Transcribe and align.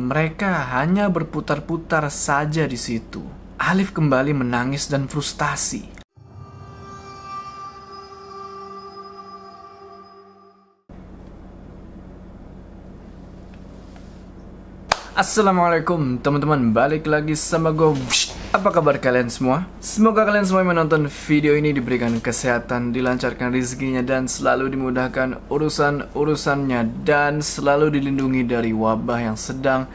Mereka 0.00 0.72
hanya 0.72 1.12
berputar-putar 1.12 2.08
saja 2.08 2.64
di 2.64 2.80
situ. 2.80 3.20
Alif 3.60 3.92
kembali 3.92 4.32
menangis 4.32 4.88
dan 4.88 5.04
frustasi. 5.04 5.84
Assalamualaikum 15.12 16.16
teman-teman 16.16 16.72
Balik 16.72 17.04
lagi 17.04 17.36
sama 17.36 17.68
gue 17.68 17.92
Apa 18.50 18.74
kabar 18.74 18.98
kalian 18.98 19.30
semua? 19.30 19.62
Semoga 19.78 20.26
kalian 20.26 20.42
semua 20.42 20.66
yang 20.66 20.74
menonton 20.74 21.06
video 21.06 21.54
ini 21.54 21.70
Diberikan 21.70 22.18
kesehatan, 22.18 22.90
dilancarkan 22.90 23.54
rezekinya 23.54 24.02
Dan 24.02 24.26
selalu 24.26 24.74
dimudahkan 24.74 25.46
urusan-urusannya 25.46 27.06
Dan 27.06 27.46
selalu 27.46 27.94
dilindungi 27.94 28.42
dari 28.42 28.74
wabah 28.74 29.22
yang 29.22 29.38
sedang 29.38 29.86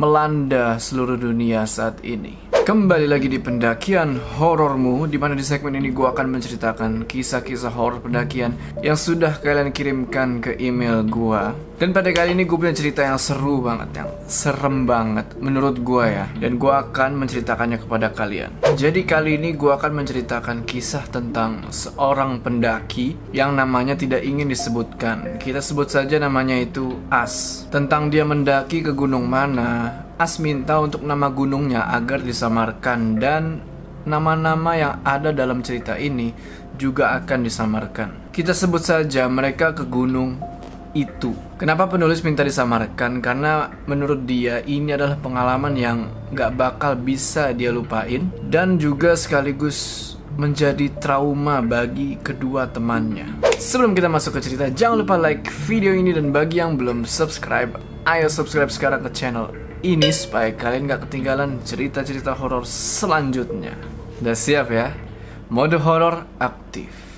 Melanda 0.00 0.80
seluruh 0.80 1.20
dunia 1.20 1.68
saat 1.68 2.00
ini 2.00 2.40
Kembali 2.64 3.04
lagi 3.04 3.28
di 3.28 3.36
pendakian 3.36 4.16
horormu 4.40 5.04
di 5.04 5.20
mana 5.20 5.36
di 5.36 5.44
segmen 5.44 5.76
ini 5.76 5.92
gue 5.92 6.06
akan 6.08 6.40
menceritakan 6.40 7.04
kisah-kisah 7.04 7.72
horor 7.72 8.00
pendakian 8.04 8.56
yang 8.80 8.94
sudah 8.94 9.40
kalian 9.40 9.72
kirimkan 9.74 10.38
ke 10.38 10.54
email 10.60 11.02
gue. 11.02 11.42
Dan 11.80 11.96
pada 11.96 12.12
kali 12.12 12.36
ini 12.36 12.44
gue 12.44 12.60
punya 12.60 12.76
cerita 12.76 13.00
yang 13.00 13.16
seru 13.16 13.64
banget, 13.64 14.04
yang 14.04 14.12
serem 14.28 14.84
banget 14.84 15.32
menurut 15.40 15.80
gue 15.80 16.12
ya. 16.12 16.28
Dan 16.36 16.60
gue 16.60 16.68
akan 16.68 17.16
menceritakannya 17.16 17.80
kepada 17.80 18.12
kalian. 18.12 18.52
Jadi 18.76 19.08
kali 19.08 19.40
ini 19.40 19.56
gue 19.56 19.72
akan 19.72 20.04
menceritakan 20.04 20.68
kisah 20.68 21.08
tentang 21.08 21.72
seorang 21.72 22.44
pendaki 22.44 23.16
yang 23.32 23.56
namanya 23.56 23.96
tidak 23.96 24.20
ingin 24.20 24.52
disebutkan. 24.52 25.40
Kita 25.40 25.64
sebut 25.64 25.88
saja 25.88 26.20
namanya 26.20 26.60
itu 26.60 27.00
As. 27.08 27.64
Tentang 27.72 28.12
dia 28.12 28.28
mendaki 28.28 28.84
ke 28.84 28.92
gunung 28.92 29.24
mana, 29.24 30.04
As 30.20 30.36
minta 30.36 30.84
untuk 30.84 31.00
nama 31.00 31.32
gunungnya 31.32 31.88
agar 31.96 32.20
disamarkan 32.20 33.16
dan 33.16 33.64
nama-nama 34.04 34.76
yang 34.76 34.94
ada 35.00 35.32
dalam 35.32 35.64
cerita 35.64 35.96
ini 35.96 36.36
juga 36.76 37.16
akan 37.24 37.40
disamarkan. 37.40 38.08
Kita 38.36 38.52
sebut 38.52 38.84
saja 38.84 39.24
mereka 39.32 39.72
ke 39.72 39.88
gunung 39.88 40.36
itu. 40.92 41.48
Kenapa 41.60 41.84
penulis 41.84 42.24
minta 42.24 42.40
disamarkan? 42.40 43.20
Karena 43.20 43.68
menurut 43.84 44.24
dia 44.24 44.64
ini 44.64 44.96
adalah 44.96 45.20
pengalaman 45.20 45.76
yang 45.76 46.08
gak 46.32 46.56
bakal 46.56 46.96
bisa 46.96 47.52
dia 47.52 47.68
lupain 47.68 48.32
dan 48.48 48.80
juga 48.80 49.12
sekaligus 49.12 50.08
menjadi 50.40 50.88
trauma 51.04 51.60
bagi 51.60 52.16
kedua 52.24 52.64
temannya. 52.64 53.44
Sebelum 53.60 53.92
kita 53.92 54.08
masuk 54.08 54.40
ke 54.40 54.48
cerita, 54.48 54.72
jangan 54.72 55.04
lupa 55.04 55.20
like 55.20 55.52
video 55.68 55.92
ini 55.92 56.16
dan 56.16 56.32
bagi 56.32 56.64
yang 56.64 56.80
belum 56.80 57.04
subscribe, 57.04 57.76
ayo 58.08 58.32
subscribe 58.32 58.72
sekarang 58.72 59.04
ke 59.04 59.12
channel 59.12 59.52
ini 59.84 60.08
supaya 60.16 60.56
kalian 60.56 60.88
gak 60.88 61.12
ketinggalan 61.12 61.60
cerita-cerita 61.60 62.40
horor 62.40 62.64
selanjutnya. 62.64 63.76
Udah 64.24 64.32
siap 64.32 64.72
ya? 64.72 64.96
Mode 65.52 65.76
horor 65.76 66.24
aktif. 66.40 67.09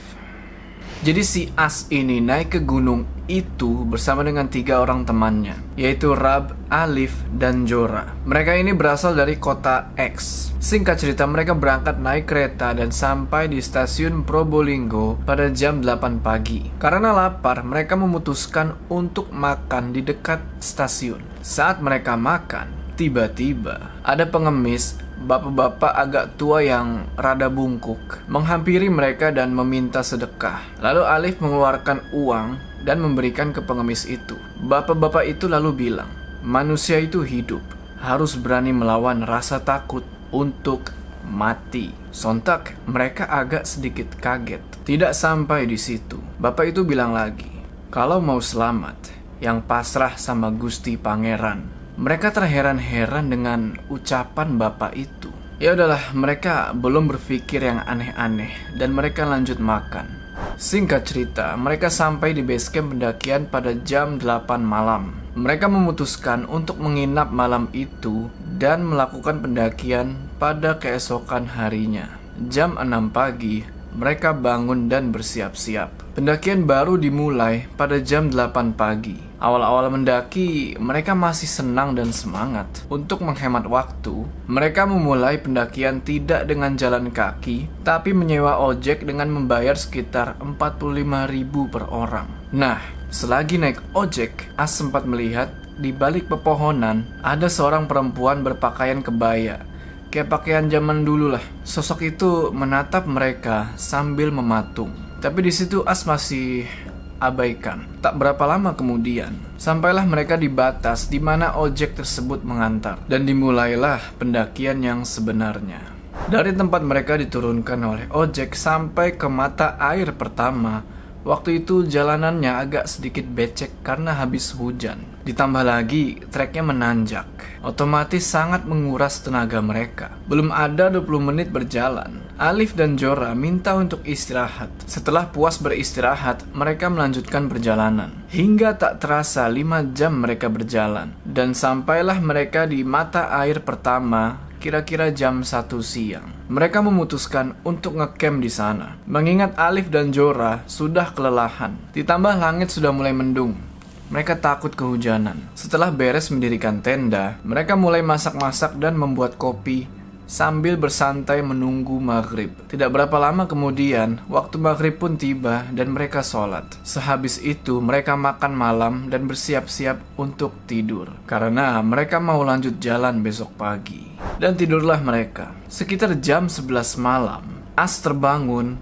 Jadi 1.02 1.22
si 1.26 1.50
As 1.58 1.90
ini 1.90 2.22
naik 2.22 2.54
ke 2.54 2.60
gunung 2.62 3.02
itu 3.26 3.82
bersama 3.90 4.22
dengan 4.22 4.46
tiga 4.46 4.86
orang 4.86 5.02
temannya, 5.02 5.58
yaitu 5.74 6.14
Rab, 6.14 6.54
Alif, 6.70 7.26
dan 7.34 7.66
Jora. 7.66 8.14
Mereka 8.22 8.54
ini 8.54 8.70
berasal 8.70 9.18
dari 9.18 9.34
kota 9.34 9.90
X. 9.98 10.54
Singkat 10.62 11.02
cerita, 11.02 11.26
mereka 11.26 11.58
berangkat 11.58 11.98
naik 11.98 12.30
kereta 12.30 12.70
dan 12.70 12.94
sampai 12.94 13.50
di 13.50 13.58
stasiun 13.58 14.22
Probolinggo 14.22 15.18
pada 15.26 15.50
jam 15.50 15.82
8 15.82 16.22
pagi. 16.22 16.70
Karena 16.78 17.10
lapar, 17.10 17.66
mereka 17.66 17.98
memutuskan 17.98 18.78
untuk 18.86 19.26
makan 19.34 19.90
di 19.90 20.06
dekat 20.06 20.38
stasiun. 20.62 21.18
Saat 21.42 21.82
mereka 21.82 22.14
makan, 22.14 22.94
tiba-tiba 22.94 23.90
ada 24.06 24.22
pengemis 24.22 25.01
bapak-bapak 25.22 25.92
agak 25.92 26.26
tua 26.40 26.64
yang 26.64 27.06
rada 27.14 27.46
bungkuk 27.46 28.24
menghampiri 28.26 28.88
mereka 28.88 29.30
dan 29.30 29.52
meminta 29.52 30.00
sedekah. 30.00 30.60
Lalu 30.80 31.02
Alif 31.04 31.36
mengeluarkan 31.38 32.12
uang 32.16 32.58
dan 32.82 32.98
memberikan 32.98 33.54
ke 33.54 33.62
pengemis 33.62 34.08
itu. 34.08 34.34
Bapak-bapak 34.64 35.28
itu 35.28 35.46
lalu 35.46 35.88
bilang, 35.88 36.10
manusia 36.42 36.98
itu 36.98 37.22
hidup, 37.22 37.62
harus 38.02 38.34
berani 38.34 38.74
melawan 38.74 39.22
rasa 39.22 39.62
takut 39.62 40.02
untuk 40.34 40.90
mati. 41.28 41.94
Sontak 42.12 42.76
mereka 42.84 43.30
agak 43.30 43.64
sedikit 43.64 44.12
kaget. 44.18 44.60
Tidak 44.82 45.12
sampai 45.14 45.64
di 45.64 45.78
situ. 45.78 46.18
Bapak 46.42 46.74
itu 46.74 46.82
bilang 46.82 47.14
lagi, 47.14 47.48
kalau 47.88 48.18
mau 48.18 48.42
selamat, 48.42 49.22
yang 49.42 49.62
pasrah 49.62 50.14
sama 50.14 50.54
Gusti 50.54 50.94
Pangeran 50.94 51.81
mereka 52.02 52.34
terheran-heran 52.34 53.30
dengan 53.30 53.78
ucapan 53.86 54.58
bapak 54.58 54.98
itu. 54.98 55.30
Ya 55.62 55.78
udahlah, 55.78 56.10
mereka 56.18 56.74
belum 56.74 57.06
berpikir 57.06 57.62
yang 57.62 57.78
aneh-aneh 57.86 58.50
dan 58.74 58.90
mereka 58.90 59.22
lanjut 59.22 59.62
makan. 59.62 60.10
Singkat 60.58 61.06
cerita, 61.06 61.54
mereka 61.54 61.86
sampai 61.86 62.34
di 62.34 62.42
base 62.42 62.74
camp 62.74 62.90
pendakian 62.98 63.46
pada 63.46 63.70
jam 63.86 64.18
8 64.18 64.58
malam. 64.66 65.14
Mereka 65.38 65.70
memutuskan 65.70 66.42
untuk 66.50 66.82
menginap 66.82 67.30
malam 67.30 67.70
itu 67.70 68.26
dan 68.58 68.82
melakukan 68.82 69.38
pendakian 69.38 70.18
pada 70.42 70.82
keesokan 70.82 71.46
harinya. 71.54 72.18
Jam 72.50 72.74
6 72.74 73.14
pagi, 73.14 73.62
mereka 73.92 74.32
bangun 74.32 74.88
dan 74.88 75.12
bersiap-siap. 75.12 76.16
Pendakian 76.16 76.68
baru 76.68 77.00
dimulai 77.00 77.68
pada 77.76 77.96
jam 78.00 78.28
8 78.28 78.76
pagi. 78.76 79.16
Awal-awal 79.42 79.90
mendaki, 79.90 80.78
mereka 80.78 81.18
masih 81.18 81.50
senang 81.50 81.98
dan 81.98 82.14
semangat. 82.14 82.86
Untuk 82.86 83.26
menghemat 83.26 83.66
waktu, 83.66 84.28
mereka 84.46 84.86
memulai 84.86 85.40
pendakian 85.40 85.98
tidak 86.04 86.46
dengan 86.46 86.78
jalan 86.78 87.10
kaki, 87.10 87.66
tapi 87.82 88.14
menyewa 88.14 88.62
ojek 88.62 89.02
dengan 89.02 89.32
membayar 89.32 89.74
sekitar 89.74 90.38
45.000 90.38 91.72
per 91.74 91.90
orang. 91.90 92.28
Nah, 92.54 92.78
selagi 93.10 93.58
naik 93.58 93.82
ojek, 93.98 94.52
As 94.54 94.78
sempat 94.78 95.08
melihat 95.10 95.50
di 95.80 95.90
balik 95.90 96.28
pepohonan 96.28 97.08
ada 97.24 97.48
seorang 97.48 97.88
perempuan 97.88 98.44
berpakaian 98.44 99.00
kebaya 99.00 99.71
Kayak 100.12 100.28
pakaian 100.28 100.68
zaman 100.68 101.08
dulu 101.08 101.32
lah. 101.32 101.40
Sosok 101.64 102.04
itu 102.04 102.52
menatap 102.52 103.08
mereka 103.08 103.72
sambil 103.80 104.28
mematung. 104.28 104.92
Tapi 105.24 105.40
di 105.40 105.48
situ 105.48 105.80
As 105.88 106.04
masih 106.04 106.68
abaikan. 107.16 107.88
Tak 108.04 108.20
berapa 108.20 108.44
lama 108.44 108.76
kemudian, 108.76 109.32
sampailah 109.56 110.04
mereka 110.04 110.36
di 110.36 110.52
batas 110.52 111.08
di 111.08 111.16
mana 111.16 111.56
ojek 111.56 111.96
tersebut 111.96 112.44
mengantar 112.44 113.00
dan 113.08 113.24
dimulailah 113.24 114.20
pendakian 114.20 114.84
yang 114.84 115.00
sebenarnya. 115.06 115.80
Dari 116.28 116.52
tempat 116.52 116.84
mereka 116.84 117.16
diturunkan 117.16 117.80
oleh 117.80 118.06
ojek 118.12 118.52
sampai 118.52 119.16
ke 119.16 119.30
mata 119.32 119.80
air 119.80 120.12
pertama, 120.12 120.84
waktu 121.24 121.64
itu 121.64 121.86
jalanannya 121.86 122.52
agak 122.52 122.84
sedikit 122.84 123.24
becek 123.30 123.80
karena 123.80 124.18
habis 124.18 124.52
hujan. 124.52 125.11
Ditambah 125.22 125.62
lagi, 125.62 126.18
treknya 126.34 126.66
menanjak. 126.66 127.30
Otomatis 127.62 128.26
sangat 128.26 128.66
menguras 128.66 129.22
tenaga 129.22 129.62
mereka. 129.62 130.18
Belum 130.26 130.50
ada 130.50 130.90
20 130.90 131.30
menit 131.30 131.54
berjalan. 131.54 132.18
Alif 132.42 132.74
dan 132.74 132.98
Jora 132.98 133.30
minta 133.38 133.78
untuk 133.78 134.02
istirahat. 134.02 134.74
Setelah 134.82 135.30
puas 135.30 135.62
beristirahat, 135.62 136.42
mereka 136.50 136.90
melanjutkan 136.90 137.46
perjalanan. 137.46 138.26
Hingga 138.34 138.74
tak 138.82 138.98
terasa 138.98 139.46
5 139.46 139.94
jam 139.94 140.26
mereka 140.26 140.50
berjalan. 140.50 141.14
Dan 141.22 141.54
sampailah 141.54 142.18
mereka 142.18 142.66
di 142.66 142.82
mata 142.82 143.30
air 143.30 143.62
pertama 143.62 144.50
kira-kira 144.58 145.14
jam 145.14 145.46
1 145.46 145.70
siang. 145.82 146.34
Mereka 146.50 146.82
memutuskan 146.82 147.58
untuk 147.62 147.98
ngecamp 147.98 148.42
di 148.42 148.50
sana. 148.50 148.98
Mengingat 149.06 149.54
Alif 149.54 149.86
dan 149.86 150.10
Jora 150.10 150.66
sudah 150.66 151.14
kelelahan. 151.14 151.78
Ditambah 151.94 152.42
langit 152.42 152.74
sudah 152.74 152.90
mulai 152.90 153.14
mendung. 153.14 153.71
Mereka 154.12 154.44
takut 154.44 154.76
kehujanan. 154.76 155.40
Setelah 155.56 155.88
beres 155.88 156.28
mendirikan 156.28 156.84
tenda, 156.84 157.40
mereka 157.48 157.80
mulai 157.80 158.04
masak-masak 158.04 158.76
dan 158.76 158.92
membuat 158.92 159.40
kopi 159.40 159.88
sambil 160.28 160.76
bersantai 160.76 161.40
menunggu 161.40 161.96
maghrib. 161.96 162.52
Tidak 162.68 162.92
berapa 162.92 163.16
lama 163.16 163.48
kemudian, 163.48 164.20
waktu 164.28 164.60
maghrib 164.60 165.00
pun 165.00 165.16
tiba 165.16 165.64
dan 165.72 165.96
mereka 165.96 166.20
sholat. 166.20 166.68
Sehabis 166.84 167.40
itu, 167.40 167.80
mereka 167.80 168.12
makan 168.12 168.52
malam 168.52 168.94
dan 169.08 169.24
bersiap-siap 169.24 170.20
untuk 170.20 170.60
tidur. 170.68 171.08
Karena 171.24 171.80
mereka 171.80 172.20
mau 172.20 172.44
lanjut 172.44 172.76
jalan 172.84 173.24
besok 173.24 173.56
pagi. 173.56 174.12
Dan 174.36 174.60
tidurlah 174.60 175.00
mereka. 175.00 175.56
Sekitar 175.72 176.20
jam 176.20 176.52
11 176.52 177.00
malam, 177.00 177.64
As 177.72 177.96
terbangun 178.04 178.76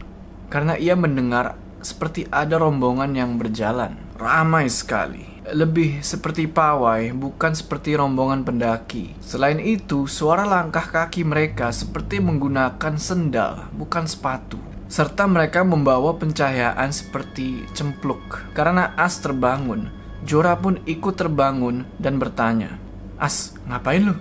karena 0.50 0.74
ia 0.74 0.98
mendengar 0.98 1.54
seperti 1.78 2.26
ada 2.34 2.58
rombongan 2.58 3.14
yang 3.14 3.38
berjalan 3.38 3.94
ramai 4.20 4.68
sekali. 4.68 5.29
Lebih 5.50 5.98
seperti 6.06 6.46
pawai, 6.46 7.10
bukan 7.10 7.52
seperti 7.58 7.98
rombongan 7.98 8.46
pendaki. 8.46 9.18
Selain 9.18 9.58
itu, 9.58 10.06
suara 10.06 10.46
langkah 10.46 10.86
kaki 10.86 11.26
mereka 11.26 11.74
seperti 11.74 12.22
menggunakan 12.22 12.94
sendal, 12.94 13.66
bukan 13.74 14.06
sepatu. 14.06 14.62
Serta 14.86 15.26
mereka 15.26 15.66
membawa 15.66 16.14
pencahayaan 16.18 16.94
seperti 16.94 17.66
cempluk. 17.74 18.22
Karena 18.54 18.94
As 18.94 19.18
terbangun, 19.18 19.90
Jora 20.22 20.54
pun 20.54 20.78
ikut 20.86 21.18
terbangun 21.18 21.82
dan 21.98 22.22
bertanya, 22.22 22.78
As, 23.18 23.58
ngapain 23.66 24.06
lu? 24.06 24.14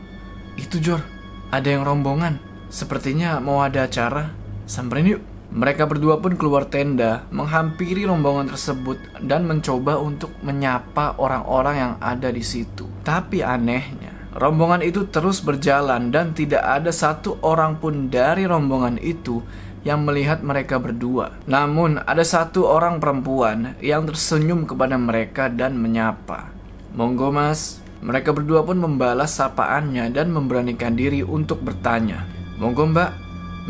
Itu 0.57 0.81
Jor, 0.81 1.05
ada 1.53 1.69
yang 1.69 1.85
rombongan. 1.85 2.41
Sepertinya 2.69 3.41
mau 3.41 3.61
ada 3.65 3.85
acara. 3.85 4.33
Samperin 4.69 5.17
yuk. 5.17 5.28
Mereka 5.49 5.89
berdua 5.89 6.21
pun 6.21 6.37
keluar 6.37 6.69
tenda, 6.69 7.25
menghampiri 7.33 8.05
rombongan 8.05 8.53
tersebut 8.53 9.01
dan 9.25 9.49
mencoba 9.49 9.97
untuk 9.97 10.29
menyapa 10.45 11.17
orang-orang 11.17 11.75
yang 11.75 11.93
ada 11.97 12.29
di 12.29 12.45
situ. 12.45 12.85
Tapi 13.01 13.41
anehnya, 13.41 14.13
rombongan 14.37 14.85
itu 14.85 15.09
terus 15.09 15.41
berjalan 15.41 16.13
dan 16.13 16.37
tidak 16.37 16.61
ada 16.61 16.93
satu 16.93 17.41
orang 17.41 17.81
pun 17.81 18.13
dari 18.13 18.45
rombongan 18.45 19.01
itu 19.01 19.41
yang 19.81 20.05
melihat 20.05 20.45
mereka 20.45 20.77
berdua. 20.77 21.33
Namun, 21.49 21.97
ada 21.97 22.21
satu 22.21 22.69
orang 22.69 23.01
perempuan 23.01 23.73
yang 23.81 24.05
tersenyum 24.05 24.69
kepada 24.69 25.01
mereka 25.01 25.49
dan 25.49 25.81
menyapa. 25.81 26.53
Monggo 26.93 27.33
mas, 27.33 27.81
mereka 28.05 28.37
berdua 28.37 28.61
pun 28.61 28.77
membalas 28.77 29.33
sapaannya 29.33 30.13
dan 30.13 30.29
memberanikan 30.29 30.93
diri 30.93 31.25
untuk 31.25 31.65
bertanya. 31.65 32.21
Monggo 32.61 32.85
mbak, 32.85 33.11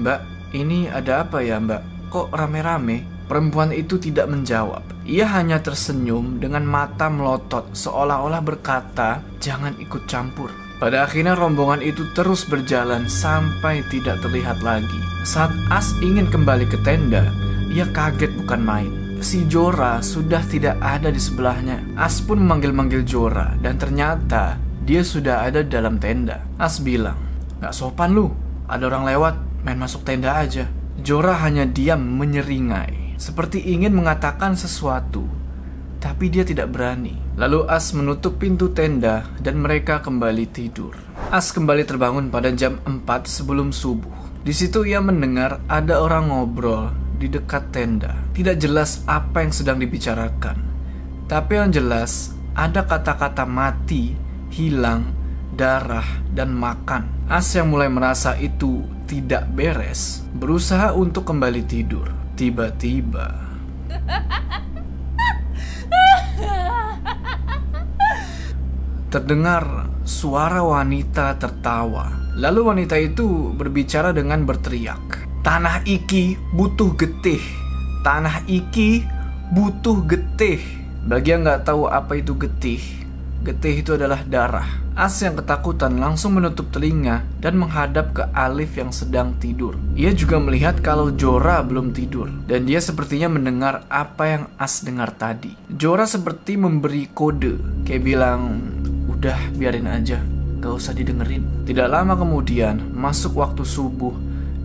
mbak, 0.02 0.38
ini 0.56 0.90
ada 0.90 1.25
apa 1.25 1.46
ya 1.46 1.62
mbak? 1.62 2.10
Kok 2.10 2.34
rame-rame? 2.34 3.06
Perempuan 3.30 3.69
itu 3.69 4.01
tidak 4.01 4.25
menjawab. 4.25 4.81
Ia 5.06 5.30
hanya 5.38 5.62
tersenyum 5.62 6.42
dengan 6.42 6.66
mata 6.66 7.13
melotot 7.13 7.78
seolah-olah 7.78 8.42
berkata, 8.42 9.22
"Jangan 9.38 9.78
ikut 9.78 10.10
campur." 10.10 10.50
Pada 10.81 11.06
akhirnya 11.06 11.38
rombongan 11.38 11.86
itu 11.86 12.10
terus 12.18 12.48
berjalan 12.48 13.06
sampai 13.06 13.86
tidak 13.94 14.18
terlihat 14.25 14.66
lagi. 14.66 14.98
Saat 15.28 15.54
As 15.69 15.94
ingin 16.01 16.25
kembali 16.31 16.66
ke 16.66 16.81
tenda, 16.81 17.30
ia 17.69 17.86
kaget 17.94 18.34
bukan 18.42 18.62
main. 18.66 18.92
Si 19.19 19.46
Jora 19.46 20.00
sudah 20.00 20.42
tidak 20.48 20.80
ada 20.81 21.12
di 21.12 21.22
sebelahnya. 21.22 21.84
As 22.00 22.24
pun 22.24 22.42
memanggil-manggil 22.42 23.06
Jora 23.06 23.54
dan 23.60 23.78
ternyata 23.78 24.57
dia 24.88 25.06
sudah 25.06 25.46
ada 25.46 25.62
dalam 25.62 26.01
tenda. 26.01 26.42
As 26.57 26.80
bilang, 26.81 27.19
"Gak 27.60 27.75
sopan 27.75 28.16
lu, 28.16 28.31
ada 28.66 28.88
orang 28.88 29.06
lewat, 29.06 29.36
main 29.64 29.80
masuk 29.80 30.04
tenda 30.08 30.36
aja." 30.36 30.68
Jora 31.00 31.40
hanya 31.48 31.64
diam 31.64 32.04
menyeringai, 32.20 33.16
seperti 33.16 33.72
ingin 33.72 33.96
mengatakan 33.96 34.60
sesuatu, 34.60 35.24
tapi 36.04 36.28
dia 36.28 36.44
tidak 36.44 36.76
berani. 36.76 37.16
Lalu 37.40 37.68
As 37.72 37.96
menutup 37.96 38.36
pintu 38.36 38.76
tenda 38.76 39.24
dan 39.40 39.64
mereka 39.64 40.04
kembali 40.04 40.52
tidur. 40.52 40.92
As 41.32 41.56
kembali 41.56 41.88
terbangun 41.88 42.28
pada 42.28 42.52
jam 42.52 42.84
4 42.84 43.28
sebelum 43.32 43.72
subuh. 43.72 44.44
Di 44.44 44.52
situ 44.52 44.84
ia 44.84 45.00
mendengar 45.00 45.64
ada 45.72 46.04
orang 46.04 46.32
ngobrol 46.32 46.92
di 47.16 47.32
dekat 47.32 47.72
tenda. 47.72 48.16
Tidak 48.36 48.60
jelas 48.60 49.08
apa 49.08 49.44
yang 49.44 49.56
sedang 49.56 49.78
dibicarakan. 49.80 50.58
Tapi 51.28 51.52
yang 51.60 51.72
jelas 51.72 52.36
ada 52.56 52.84
kata-kata 52.84 53.48
mati, 53.48 54.16
hilang, 54.52 55.16
darah, 55.56 56.24
dan 56.32 56.52
makan. 56.52 57.28
As 57.32 57.52
yang 57.56 57.72
mulai 57.72 57.88
merasa 57.88 58.36
itu 58.36 58.84
tidak 59.10 59.50
beres, 59.58 60.22
berusaha 60.38 60.94
untuk 60.94 61.26
kembali 61.26 61.66
tidur. 61.66 62.14
Tiba-tiba, 62.38 63.34
terdengar 69.10 69.90
suara 70.06 70.62
wanita 70.62 71.42
tertawa. 71.42 72.14
Lalu 72.38 72.62
wanita 72.62 72.96
itu 73.02 73.52
berbicara 73.58 74.14
dengan 74.14 74.46
berteriak. 74.46 75.26
Tanah 75.42 75.82
iki 75.90 76.38
butuh 76.54 76.94
getih. 76.94 77.42
Tanah 78.06 78.46
iki 78.46 79.04
butuh 79.52 80.06
getih. 80.06 80.62
Bagi 81.10 81.34
yang 81.34 81.44
nggak 81.44 81.66
tahu 81.66 81.90
apa 81.90 82.22
itu 82.22 82.38
getih, 82.38 82.80
getih 83.42 83.82
itu 83.82 83.98
adalah 83.98 84.22
darah. 84.22 84.70
As 85.00 85.16
yang 85.24 85.40
ketakutan 85.40 85.96
langsung 85.96 86.36
menutup 86.36 86.75
telinga 86.75 87.24
dan 87.40 87.56
menghadap 87.56 88.12
ke 88.12 88.28
Alif 88.36 88.75
yang 88.75 88.92
sedang 88.92 89.31
tidur. 89.40 89.80
Ia 89.96 90.12
juga 90.12 90.44
melihat 90.44 90.84
kalau 90.84 91.07
Jora 91.16 91.63
belum 91.63 91.96
tidur 91.96 92.28
dan 92.44 92.68
dia 92.68 92.84
sepertinya 92.84 93.31
mendengar 93.31 93.88
apa 93.88 94.24
yang 94.28 94.44
As 94.60 94.84
dengar 94.84 95.16
tadi. 95.16 95.56
Jora 95.72 96.04
seperti 96.04 96.60
memberi 96.60 97.07
kode, 97.16 97.88
kayak 97.88 98.04
bilang, 98.04 98.60
"Udah, 99.07 99.40
biarin 99.56 99.88
aja, 99.88 100.19
gak 100.60 100.75
usah 100.75 100.92
didengerin." 100.92 101.63
Tidak 101.63 101.88
lama 101.88 102.19
kemudian, 102.19 102.92
masuk 102.92 103.40
waktu 103.40 103.63
subuh 103.63 104.12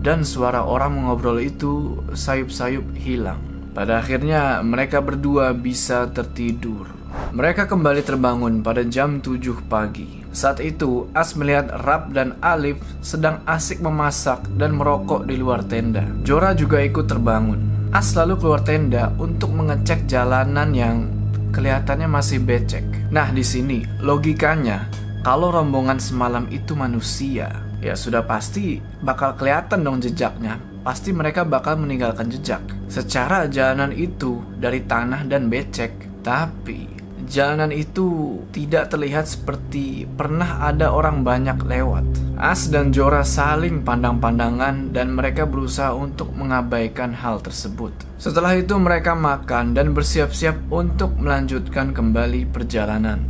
dan 0.03 0.27
suara 0.27 0.67
orang 0.67 0.99
mengobrol 0.99 1.39
itu 1.39 2.03
sayup-sayup 2.11 2.83
hilang. 2.99 3.39
Pada 3.71 4.03
akhirnya 4.03 4.59
mereka 4.67 4.99
berdua 4.99 5.55
bisa 5.55 6.11
tertidur. 6.11 6.91
Mereka 7.31 7.71
kembali 7.71 8.03
terbangun 8.03 8.59
pada 8.59 8.83
jam 8.83 9.23
7 9.23 9.63
pagi. 9.71 10.24
Saat 10.35 10.59
itu, 10.59 11.07
As 11.15 11.31
melihat 11.39 11.71
Rab 11.87 12.11
dan 12.11 12.35
Alif 12.43 12.75
sedang 12.99 13.39
asik 13.47 13.79
memasak 13.79 14.43
dan 14.59 14.75
merokok 14.75 15.23
di 15.23 15.39
luar 15.39 15.63
tenda. 15.63 16.03
Jora 16.27 16.51
juga 16.51 16.83
ikut 16.83 17.07
terbangun. 17.07 17.89
As 17.95 18.11
lalu 18.19 18.35
keluar 18.43 18.59
tenda 18.59 19.15
untuk 19.15 19.55
mengecek 19.55 20.03
jalanan 20.11 20.75
yang 20.75 21.07
kelihatannya 21.55 22.11
masih 22.11 22.43
becek. 22.43 22.83
Nah, 23.15 23.31
di 23.31 23.47
sini 23.47 23.87
logikanya, 24.03 24.91
kalau 25.23 25.55
rombongan 25.55 26.03
semalam 26.03 26.51
itu 26.51 26.75
manusia, 26.75 27.63
ya 27.79 27.95
sudah 27.95 28.27
pasti 28.27 28.83
bakal 28.99 29.39
kelihatan 29.39 29.87
dong 29.87 30.03
jejaknya. 30.03 30.59
Pasti 30.83 31.15
mereka 31.15 31.47
bakal 31.47 31.79
meninggalkan 31.79 32.27
jejak. 32.27 32.61
Secara 32.91 33.47
jalanan 33.47 33.95
itu 33.95 34.43
dari 34.59 34.83
tanah 34.83 35.23
dan 35.25 35.47
becek, 35.47 35.95
tapi 36.21 36.94
jalanan 37.25 37.73
itu 37.73 38.39
tidak 38.53 38.93
terlihat 38.93 39.25
seperti 39.25 40.05
pernah 40.05 40.65
ada 40.69 40.93
orang 40.93 41.25
banyak 41.25 41.57
lewat. 41.65 42.05
As 42.35 42.67
dan 42.67 42.91
Jora 42.91 43.23
saling 43.23 43.81
pandang-pandangan 43.81 44.91
dan 44.91 45.15
mereka 45.15 45.47
berusaha 45.47 45.95
untuk 45.95 46.35
mengabaikan 46.35 47.15
hal 47.15 47.41
tersebut. 47.41 47.91
Setelah 48.21 48.59
itu 48.59 48.75
mereka 48.77 49.15
makan 49.17 49.73
dan 49.73 49.95
bersiap-siap 49.95 50.69
untuk 50.69 51.15
melanjutkan 51.15 51.95
kembali 51.95 52.47
perjalanan. 52.51 53.23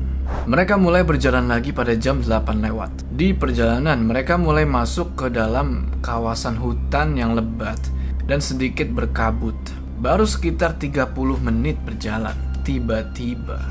Mereka 0.50 0.82
mulai 0.82 1.06
berjalan 1.06 1.46
lagi 1.46 1.70
pada 1.70 1.94
jam 1.94 2.22
8 2.22 2.66
lewat. 2.66 2.92
Di 3.14 3.34
perjalanan 3.38 4.02
mereka 4.02 4.42
mulai 4.42 4.66
masuk 4.66 5.14
ke 5.14 5.28
dalam 5.30 5.94
kawasan 6.02 6.58
hutan 6.58 7.14
yang 7.14 7.38
lebat 7.38 7.78
dan 8.26 8.42
sedikit 8.42 8.90
berkabut. 8.90 9.58
Baru 10.02 10.26
sekitar 10.26 10.82
30 10.82 11.14
menit 11.46 11.78
berjalan 11.86 12.55
tiba-tiba 12.66 13.62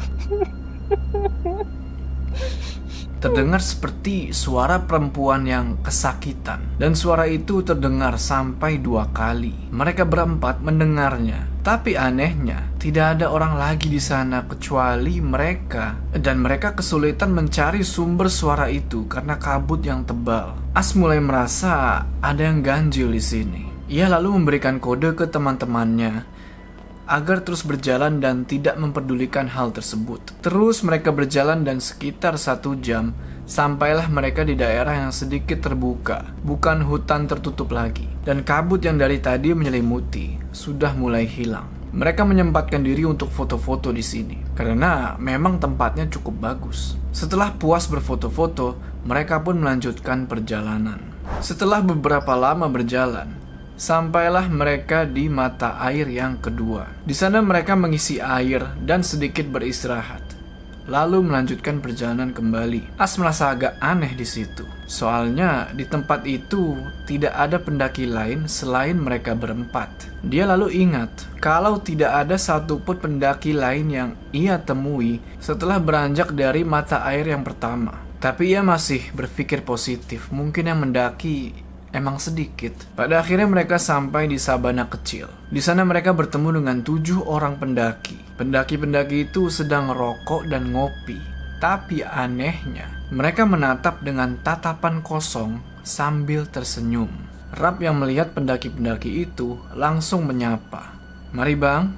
terdengar 3.24 3.64
seperti 3.64 4.36
suara 4.36 4.84
perempuan 4.84 5.48
yang 5.48 5.80
kesakitan 5.80 6.76
dan 6.76 6.92
suara 6.92 7.24
itu 7.24 7.64
terdengar 7.64 8.20
sampai 8.20 8.76
dua 8.76 9.08
kali. 9.16 9.72
Mereka 9.72 10.04
berempat 10.04 10.60
mendengarnya. 10.60 11.48
Tapi 11.64 11.96
anehnya, 11.96 12.68
tidak 12.76 13.16
ada 13.16 13.32
orang 13.32 13.56
lagi 13.56 13.88
di 13.88 13.96
sana 13.96 14.44
kecuali 14.44 15.24
mereka 15.24 15.96
dan 16.12 16.44
mereka 16.44 16.76
kesulitan 16.76 17.32
mencari 17.32 17.80
sumber 17.80 18.28
suara 18.28 18.68
itu 18.68 19.08
karena 19.08 19.40
kabut 19.40 19.80
yang 19.80 20.04
tebal. 20.04 20.52
As 20.76 20.92
mulai 20.92 21.24
merasa 21.24 22.04
ada 22.20 22.42
yang 22.44 22.60
ganjil 22.60 23.08
di 23.08 23.24
sini. 23.24 23.62
Ia 23.88 24.12
lalu 24.12 24.36
memberikan 24.36 24.76
kode 24.76 25.16
ke 25.16 25.24
teman-temannya 25.32 26.33
agar 27.04 27.44
terus 27.44 27.64
berjalan 27.64 28.20
dan 28.20 28.48
tidak 28.48 28.76
memperdulikan 28.80 29.48
hal 29.48 29.72
tersebut. 29.72 30.20
Terus 30.40 30.80
mereka 30.80 31.12
berjalan 31.12 31.64
dan 31.64 31.80
sekitar 31.80 32.40
satu 32.40 32.76
jam 32.80 33.12
sampailah 33.44 34.08
mereka 34.08 34.40
di 34.40 34.56
daerah 34.56 35.04
yang 35.04 35.12
sedikit 35.12 35.60
terbuka, 35.60 36.32
bukan 36.44 36.80
hutan 36.84 37.28
tertutup 37.28 37.72
lagi. 37.72 38.08
Dan 38.24 38.40
kabut 38.40 38.80
yang 38.80 38.96
dari 38.96 39.20
tadi 39.20 39.52
menyelimuti 39.52 40.40
sudah 40.52 40.96
mulai 40.96 41.28
hilang. 41.28 41.68
Mereka 41.94 42.26
menyempatkan 42.26 42.82
diri 42.82 43.06
untuk 43.06 43.30
foto-foto 43.30 43.94
di 43.94 44.02
sini 44.02 44.42
karena 44.58 45.14
memang 45.14 45.62
tempatnya 45.62 46.10
cukup 46.10 46.34
bagus. 46.42 46.98
Setelah 47.14 47.54
puas 47.54 47.86
berfoto-foto, 47.86 48.74
mereka 49.06 49.38
pun 49.38 49.62
melanjutkan 49.62 50.26
perjalanan. 50.26 50.98
Setelah 51.38 51.86
beberapa 51.86 52.34
lama 52.34 52.66
berjalan, 52.66 53.43
Sampailah 53.74 54.46
mereka 54.46 55.02
di 55.02 55.26
mata 55.26 55.74
air 55.82 56.06
yang 56.06 56.38
kedua. 56.38 56.86
Di 57.02 57.10
sana 57.10 57.42
mereka 57.42 57.74
mengisi 57.74 58.22
air 58.22 58.62
dan 58.78 59.02
sedikit 59.02 59.50
beristirahat. 59.50 60.22
Lalu 60.86 61.26
melanjutkan 61.26 61.82
perjalanan 61.82 62.30
kembali. 62.30 62.94
As 63.00 63.18
merasa 63.18 63.50
agak 63.50 63.74
aneh 63.82 64.14
di 64.14 64.22
situ. 64.22 64.62
Soalnya 64.86 65.74
di 65.74 65.88
tempat 65.88 66.22
itu 66.28 66.76
tidak 67.08 67.34
ada 67.34 67.58
pendaki 67.58 68.06
lain 68.06 68.46
selain 68.46 69.00
mereka 69.00 69.34
berempat. 69.34 69.90
Dia 70.22 70.44
lalu 70.44 70.84
ingat 70.84 71.10
kalau 71.42 71.82
tidak 71.82 72.14
ada 72.14 72.36
satupun 72.38 73.00
pendaki 73.00 73.56
lain 73.56 73.86
yang 73.90 74.10
ia 74.30 74.60
temui 74.60 75.18
setelah 75.42 75.82
beranjak 75.82 76.30
dari 76.30 76.62
mata 76.62 77.02
air 77.08 77.26
yang 77.26 77.42
pertama. 77.42 78.04
Tapi 78.20 78.56
ia 78.56 78.64
masih 78.64 79.04
berpikir 79.12 79.64
positif. 79.64 80.32
Mungkin 80.32 80.68
yang 80.68 80.80
mendaki 80.80 81.63
emang 81.94 82.18
sedikit. 82.18 82.74
Pada 82.98 83.22
akhirnya 83.22 83.46
mereka 83.46 83.78
sampai 83.78 84.26
di 84.26 84.36
sabana 84.36 84.90
kecil. 84.90 85.30
Di 85.48 85.62
sana 85.62 85.86
mereka 85.86 86.10
bertemu 86.10 86.60
dengan 86.60 86.82
tujuh 86.82 87.22
orang 87.24 87.56
pendaki. 87.56 88.18
Pendaki-pendaki 88.34 89.30
itu 89.30 89.46
sedang 89.48 89.94
rokok 89.94 90.50
dan 90.50 90.74
ngopi. 90.74 91.16
Tapi 91.62 92.02
anehnya, 92.04 92.90
mereka 93.14 93.46
menatap 93.46 94.02
dengan 94.02 94.36
tatapan 94.42 95.00
kosong 95.00 95.62
sambil 95.86 96.44
tersenyum. 96.50 97.08
Rap 97.54 97.78
yang 97.78 98.02
melihat 98.02 98.34
pendaki-pendaki 98.34 99.22
itu 99.22 99.56
langsung 99.78 100.26
menyapa. 100.26 100.98
Mari 101.30 101.54
bang, 101.54 101.94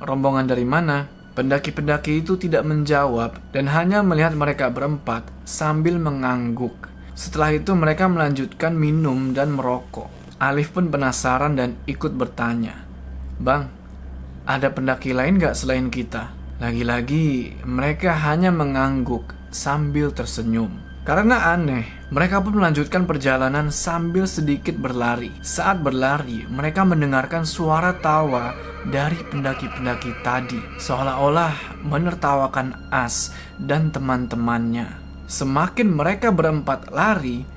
rombongan 0.00 0.48
dari 0.48 0.64
mana? 0.64 1.04
Pendaki-pendaki 1.34 2.24
itu 2.24 2.40
tidak 2.40 2.62
menjawab 2.62 3.36
dan 3.50 3.66
hanya 3.68 4.00
melihat 4.06 4.32
mereka 4.38 4.70
berempat 4.70 5.26
sambil 5.42 6.00
mengangguk. 6.00 6.83
Setelah 7.14 7.54
itu 7.54 7.70
mereka 7.78 8.10
melanjutkan 8.10 8.74
minum 8.74 9.30
dan 9.30 9.54
merokok. 9.54 10.10
Alif 10.42 10.74
pun 10.74 10.90
penasaran 10.90 11.54
dan 11.54 11.78
ikut 11.86 12.10
bertanya. 12.18 12.82
Bang, 13.38 13.70
ada 14.44 14.68
pendaki 14.74 15.14
lain 15.14 15.38
gak 15.38 15.54
selain 15.54 15.88
kita? 15.94 16.34
Lagi-lagi 16.58 17.54
mereka 17.62 18.14
hanya 18.18 18.50
mengangguk 18.50 19.30
sambil 19.54 20.10
tersenyum. 20.10 20.74
Karena 21.04 21.52
aneh, 21.52 21.84
mereka 22.08 22.40
pun 22.40 22.56
melanjutkan 22.56 23.04
perjalanan 23.04 23.68
sambil 23.68 24.24
sedikit 24.24 24.72
berlari. 24.80 25.28
Saat 25.44 25.84
berlari, 25.84 26.48
mereka 26.48 26.80
mendengarkan 26.80 27.44
suara 27.44 27.92
tawa 28.00 28.56
dari 28.88 29.20
pendaki-pendaki 29.28 30.16
tadi, 30.24 30.56
seolah-olah 30.80 31.84
menertawakan 31.84 32.88
As 32.88 33.36
dan 33.60 33.92
teman-temannya. 33.92 35.03
Semakin 35.24 35.88
mereka 35.88 36.28
berempat 36.28 36.92
lari, 36.92 37.48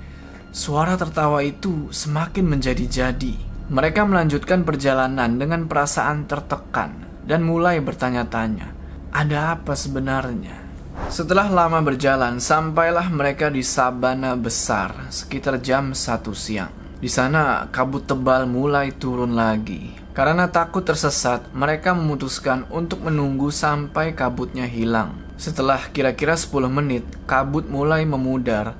suara 0.55 0.95
tertawa 0.95 1.43
itu 1.43 1.91
semakin 1.91 2.47
menjadi-jadi. 2.47 3.35
Mereka 3.67 4.07
melanjutkan 4.07 4.63
perjalanan 4.63 5.35
dengan 5.35 5.67
perasaan 5.67 6.23
tertekan 6.23 7.03
dan 7.27 7.43
mulai 7.43 7.83
bertanya-tanya, 7.83 8.71
"Ada 9.11 9.59
apa 9.59 9.75
sebenarnya?" 9.75 10.63
Setelah 11.11 11.51
lama 11.51 11.83
berjalan, 11.83 12.39
sampailah 12.39 13.11
mereka 13.11 13.51
di 13.51 13.61
sabana 13.61 14.33
besar 14.39 15.11
sekitar 15.11 15.59
jam 15.59 15.91
satu 15.91 16.31
siang. 16.31 16.71
Di 16.97 17.11
sana, 17.11 17.69
kabut 17.69 18.09
tebal 18.09 18.49
mulai 18.49 18.95
turun 18.95 19.37
lagi. 19.37 19.93
Karena 20.17 20.49
takut 20.49 20.81
tersesat, 20.81 21.53
mereka 21.53 21.93
memutuskan 21.93 22.65
untuk 22.73 23.05
menunggu 23.05 23.53
sampai 23.53 24.17
kabutnya 24.17 24.65
hilang. 24.65 25.26
Setelah 25.37 25.93
kira-kira 25.93 26.33
10 26.33 26.65
menit, 26.67 27.05
kabut 27.29 27.69
mulai 27.69 28.03
memudar 28.09 28.73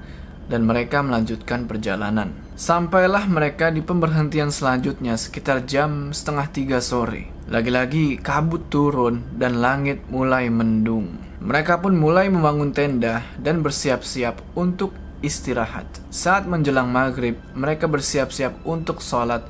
dan 0.50 0.66
mereka 0.66 1.06
melanjutkan 1.06 1.70
perjalanan. 1.70 2.34
Sampailah 2.58 3.30
mereka 3.30 3.70
di 3.70 3.86
pemberhentian 3.86 4.50
selanjutnya 4.50 5.14
sekitar 5.14 5.70
jam 5.70 6.10
setengah 6.10 6.50
tiga 6.50 6.82
sore. 6.82 7.30
Lagi-lagi 7.46 8.18
kabut 8.18 8.66
turun 8.74 9.22
dan 9.38 9.62
langit 9.62 10.02
mulai 10.10 10.50
mendung. 10.50 11.22
Mereka 11.38 11.86
pun 11.86 11.94
mulai 11.94 12.34
membangun 12.34 12.74
tenda 12.74 13.22
dan 13.38 13.62
bersiap-siap 13.62 14.42
untuk 14.58 14.98
istirahat. 15.22 15.86
Saat 16.10 16.50
menjelang 16.50 16.90
maghrib, 16.90 17.38
mereka 17.54 17.86
bersiap-siap 17.86 18.66
untuk 18.66 19.06
sholat 19.06 19.46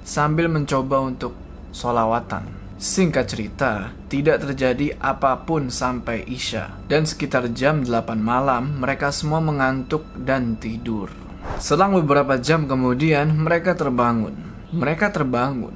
sambil 0.00 0.48
mencoba 0.48 1.04
untuk 1.04 1.36
sholawatan. 1.76 2.65
Singkat 2.76 3.24
cerita, 3.24 3.96
tidak 4.12 4.44
terjadi 4.44 5.00
apa 5.00 5.48
pun 5.48 5.72
sampai 5.72 6.28
Isya. 6.28 6.76
Dan 6.84 7.08
sekitar 7.08 7.48
jam 7.56 7.80
8 7.80 8.20
malam, 8.20 8.84
mereka 8.84 9.08
semua 9.08 9.40
mengantuk 9.40 10.04
dan 10.12 10.60
tidur. 10.60 11.08
Selang 11.56 11.96
beberapa 11.96 12.36
jam 12.36 12.68
kemudian, 12.68 13.32
mereka 13.32 13.72
terbangun. 13.72 14.36
Mereka 14.76 15.08
terbangun 15.08 15.72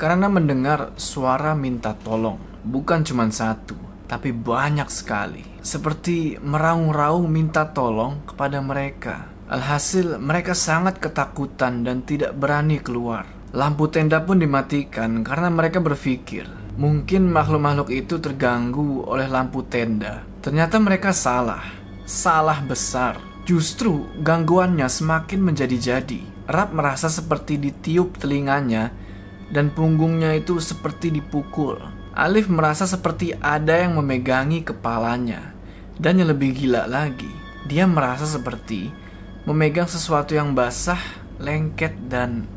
karena 0.00 0.26
mendengar 0.32 0.96
suara 0.96 1.52
minta 1.52 1.92
tolong. 1.92 2.40
Bukan 2.64 3.04
cuma 3.04 3.28
satu, 3.28 3.76
tapi 4.08 4.32
banyak 4.32 4.88
sekali. 4.88 5.44
Seperti 5.60 6.40
meraung-raung 6.40 7.28
minta 7.28 7.68
tolong 7.68 8.24
kepada 8.24 8.62
mereka. 8.64 9.28
Alhasil, 9.52 10.16
mereka 10.16 10.56
sangat 10.56 10.96
ketakutan 10.96 11.84
dan 11.84 12.00
tidak 12.08 12.32
berani 12.32 12.80
keluar. 12.80 13.41
Lampu 13.52 13.84
tenda 13.92 14.24
pun 14.24 14.40
dimatikan 14.40 15.20
karena 15.20 15.52
mereka 15.52 15.76
berpikir 15.76 16.48
mungkin 16.80 17.28
makhluk-makhluk 17.28 17.92
itu 17.92 18.16
terganggu 18.16 19.04
oleh 19.04 19.28
lampu 19.28 19.60
tenda. 19.60 20.24
Ternyata 20.40 20.80
mereka 20.80 21.12
salah, 21.12 21.60
salah 22.08 22.64
besar. 22.64 23.20
Justru 23.44 24.08
gangguannya 24.22 24.86
semakin 24.86 25.42
menjadi-jadi. 25.42 26.48
Rap 26.48 26.72
merasa 26.72 27.12
seperti 27.12 27.58
ditiup 27.58 28.16
telinganya 28.16 28.94
dan 29.52 29.68
punggungnya 29.68 30.32
itu 30.32 30.56
seperti 30.56 31.12
dipukul. 31.12 31.76
Alif 32.16 32.48
merasa 32.48 32.88
seperti 32.88 33.36
ada 33.36 33.84
yang 33.84 34.00
memegangi 34.00 34.64
kepalanya. 34.64 35.52
Dan 36.00 36.24
yang 36.24 36.32
lebih 36.32 36.56
gila 36.56 36.88
lagi, 36.88 37.28
dia 37.68 37.84
merasa 37.84 38.24
seperti 38.24 38.88
memegang 39.44 39.86
sesuatu 39.86 40.32
yang 40.32 40.56
basah, 40.56 40.98
lengket, 41.36 41.94
dan 42.08 42.48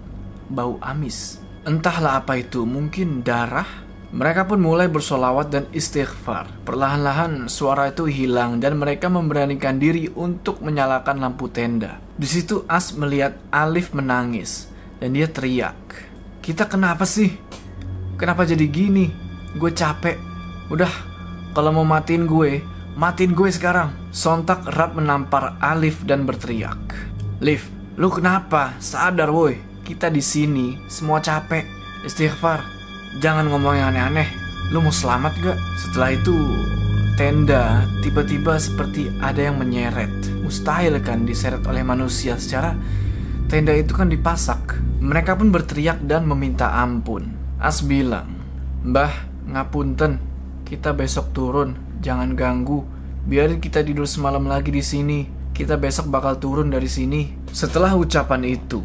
bau 0.49 0.77
amis. 0.81 1.41
Entahlah 1.65 2.21
apa 2.21 2.37
itu, 2.37 2.61
mungkin 2.63 3.25
darah? 3.25 3.85
Mereka 4.15 4.47
pun 4.47 4.63
mulai 4.63 4.87
bersolawat 4.87 5.51
dan 5.51 5.65
istighfar. 5.75 6.47
Perlahan-lahan 6.63 7.51
suara 7.51 7.91
itu 7.91 8.07
hilang 8.07 8.63
dan 8.63 8.79
mereka 8.79 9.11
memberanikan 9.11 9.75
diri 9.75 10.07
untuk 10.13 10.63
menyalakan 10.63 11.19
lampu 11.19 11.51
tenda. 11.51 11.99
Di 12.15 12.23
situ 12.23 12.63
As 12.71 12.95
melihat 12.95 13.35
Alif 13.51 13.91
menangis 13.91 14.71
dan 15.03 15.17
dia 15.17 15.27
teriak. 15.27 15.75
Kita 16.39 16.69
kenapa 16.69 17.03
sih? 17.03 17.33
Kenapa 18.15 18.47
jadi 18.47 18.63
gini? 18.71 19.11
Gue 19.59 19.75
capek. 19.75 20.15
Udah, 20.71 20.93
kalau 21.51 21.75
mau 21.75 21.83
matiin 21.83 22.23
gue, 22.23 22.63
matiin 22.95 23.35
gue 23.35 23.51
sekarang. 23.51 23.91
Sontak 24.15 24.63
Rap 24.63 24.95
menampar 24.95 25.59
Alif 25.59 26.07
dan 26.07 26.23
berteriak. 26.23 26.79
Liv, 27.43 27.67
lu 27.99 28.07
kenapa? 28.07 28.79
Sadar 28.79 29.27
woi, 29.27 29.59
kita 29.85 30.09
di 30.09 30.19
sini 30.19 30.81
semua 30.89 31.21
capek. 31.21 31.61
Istighfar, 32.01 32.65
jangan 33.21 33.45
ngomong 33.53 33.77
yang 33.77 33.93
aneh-aneh. 33.93 34.25
Lu 34.73 34.81
mau 34.81 34.89
selamat 34.89 35.33
gak? 35.45 35.57
Setelah 35.77 36.09
itu, 36.17 36.37
tenda 37.21 37.85
tiba-tiba 38.01 38.57
seperti 38.57 39.13
ada 39.21 39.45
yang 39.45 39.61
menyeret. 39.61 40.09
Mustahil 40.41 40.97
kan 41.05 41.29
diseret 41.29 41.61
oleh 41.69 41.85
manusia 41.85 42.33
secara 42.41 42.73
tenda 43.45 43.77
itu 43.77 43.93
kan 43.93 44.09
dipasak. 44.09 44.81
Mereka 45.05 45.37
pun 45.37 45.53
berteriak 45.53 46.01
dan 46.09 46.25
meminta 46.25 46.73
ampun. 46.81 47.29
As 47.61 47.85
bilang, 47.85 48.41
Mbah, 48.81 49.13
Ngapunten, 49.45 50.17
kita 50.65 50.97
besok 50.97 51.29
turun, 51.29 51.77
jangan 52.01 52.33
ganggu. 52.33 52.81
Biarin 53.29 53.61
kita 53.61 53.85
tidur 53.85 54.09
semalam 54.09 54.41
lagi 54.49 54.73
di 54.73 54.81
sini. 54.81 55.29
Kita 55.53 55.77
besok 55.77 56.09
bakal 56.09 56.41
turun 56.41 56.73
dari 56.73 56.89
sini. 56.89 57.29
Setelah 57.53 57.93
ucapan 57.93 58.41
itu, 58.43 58.81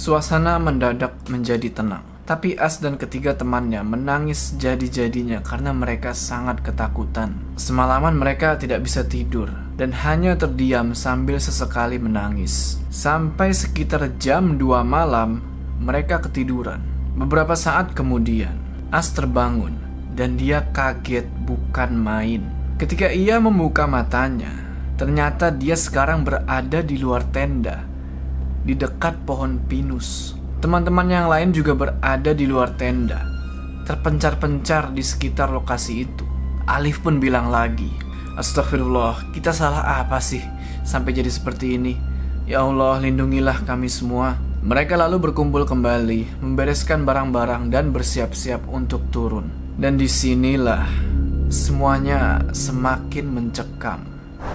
suasana 0.00 0.56
mendadak 0.56 1.12
menjadi 1.28 1.68
tenang. 1.68 2.00
Tapi 2.24 2.56
As 2.56 2.80
dan 2.80 2.96
ketiga 2.96 3.36
temannya 3.36 3.84
menangis 3.84 4.56
jadi-jadinya 4.56 5.44
karena 5.44 5.76
mereka 5.76 6.16
sangat 6.16 6.64
ketakutan. 6.64 7.36
Semalaman 7.60 8.16
mereka 8.16 8.56
tidak 8.56 8.86
bisa 8.86 9.04
tidur 9.04 9.52
dan 9.76 9.92
hanya 9.92 10.38
terdiam 10.40 10.96
sambil 10.96 11.36
sesekali 11.36 12.00
menangis. 12.00 12.80
Sampai 12.88 13.52
sekitar 13.52 14.08
jam 14.16 14.56
2 14.56 14.80
malam, 14.86 15.44
mereka 15.82 16.22
ketiduran. 16.22 16.80
Beberapa 17.18 17.52
saat 17.58 17.92
kemudian, 17.92 18.56
As 18.94 19.10
terbangun 19.12 19.74
dan 20.14 20.38
dia 20.38 20.70
kaget 20.70 21.26
bukan 21.44 21.92
main. 21.98 22.46
Ketika 22.78 23.10
ia 23.10 23.42
membuka 23.42 23.90
matanya, 23.90 24.54
ternyata 24.94 25.50
dia 25.50 25.74
sekarang 25.74 26.22
berada 26.22 26.80
di 26.80 26.96
luar 26.96 27.26
tenda, 27.34 27.89
di 28.64 28.76
dekat 28.76 29.16
pohon 29.24 29.60
pinus. 29.68 30.36
Teman-teman 30.60 31.08
yang 31.08 31.26
lain 31.32 31.56
juga 31.56 31.72
berada 31.72 32.36
di 32.36 32.44
luar 32.44 32.76
tenda, 32.76 33.24
terpencar-pencar 33.88 34.92
di 34.92 35.00
sekitar 35.00 35.48
lokasi 35.48 36.04
itu. 36.04 36.24
Alif 36.68 37.00
pun 37.00 37.16
bilang 37.16 37.48
lagi, 37.48 37.88
Astagfirullah, 38.36 39.32
kita 39.34 39.50
salah 39.50 40.00
apa 40.00 40.20
sih 40.20 40.44
sampai 40.84 41.16
jadi 41.16 41.28
seperti 41.28 41.76
ini? 41.80 41.94
Ya 42.44 42.64
Allah, 42.64 43.00
lindungilah 43.00 43.64
kami 43.68 43.90
semua. 43.90 44.38
Mereka 44.60 44.96
lalu 44.96 45.30
berkumpul 45.30 45.64
kembali, 45.64 46.44
membereskan 46.44 47.08
barang-barang 47.08 47.72
dan 47.72 47.92
bersiap-siap 47.96 48.68
untuk 48.68 49.08
turun. 49.08 49.48
Dan 49.80 49.96
di 49.96 50.04
sinilah 50.04 50.84
semuanya 51.48 52.44
semakin 52.52 53.26
mencekam. 53.28 54.04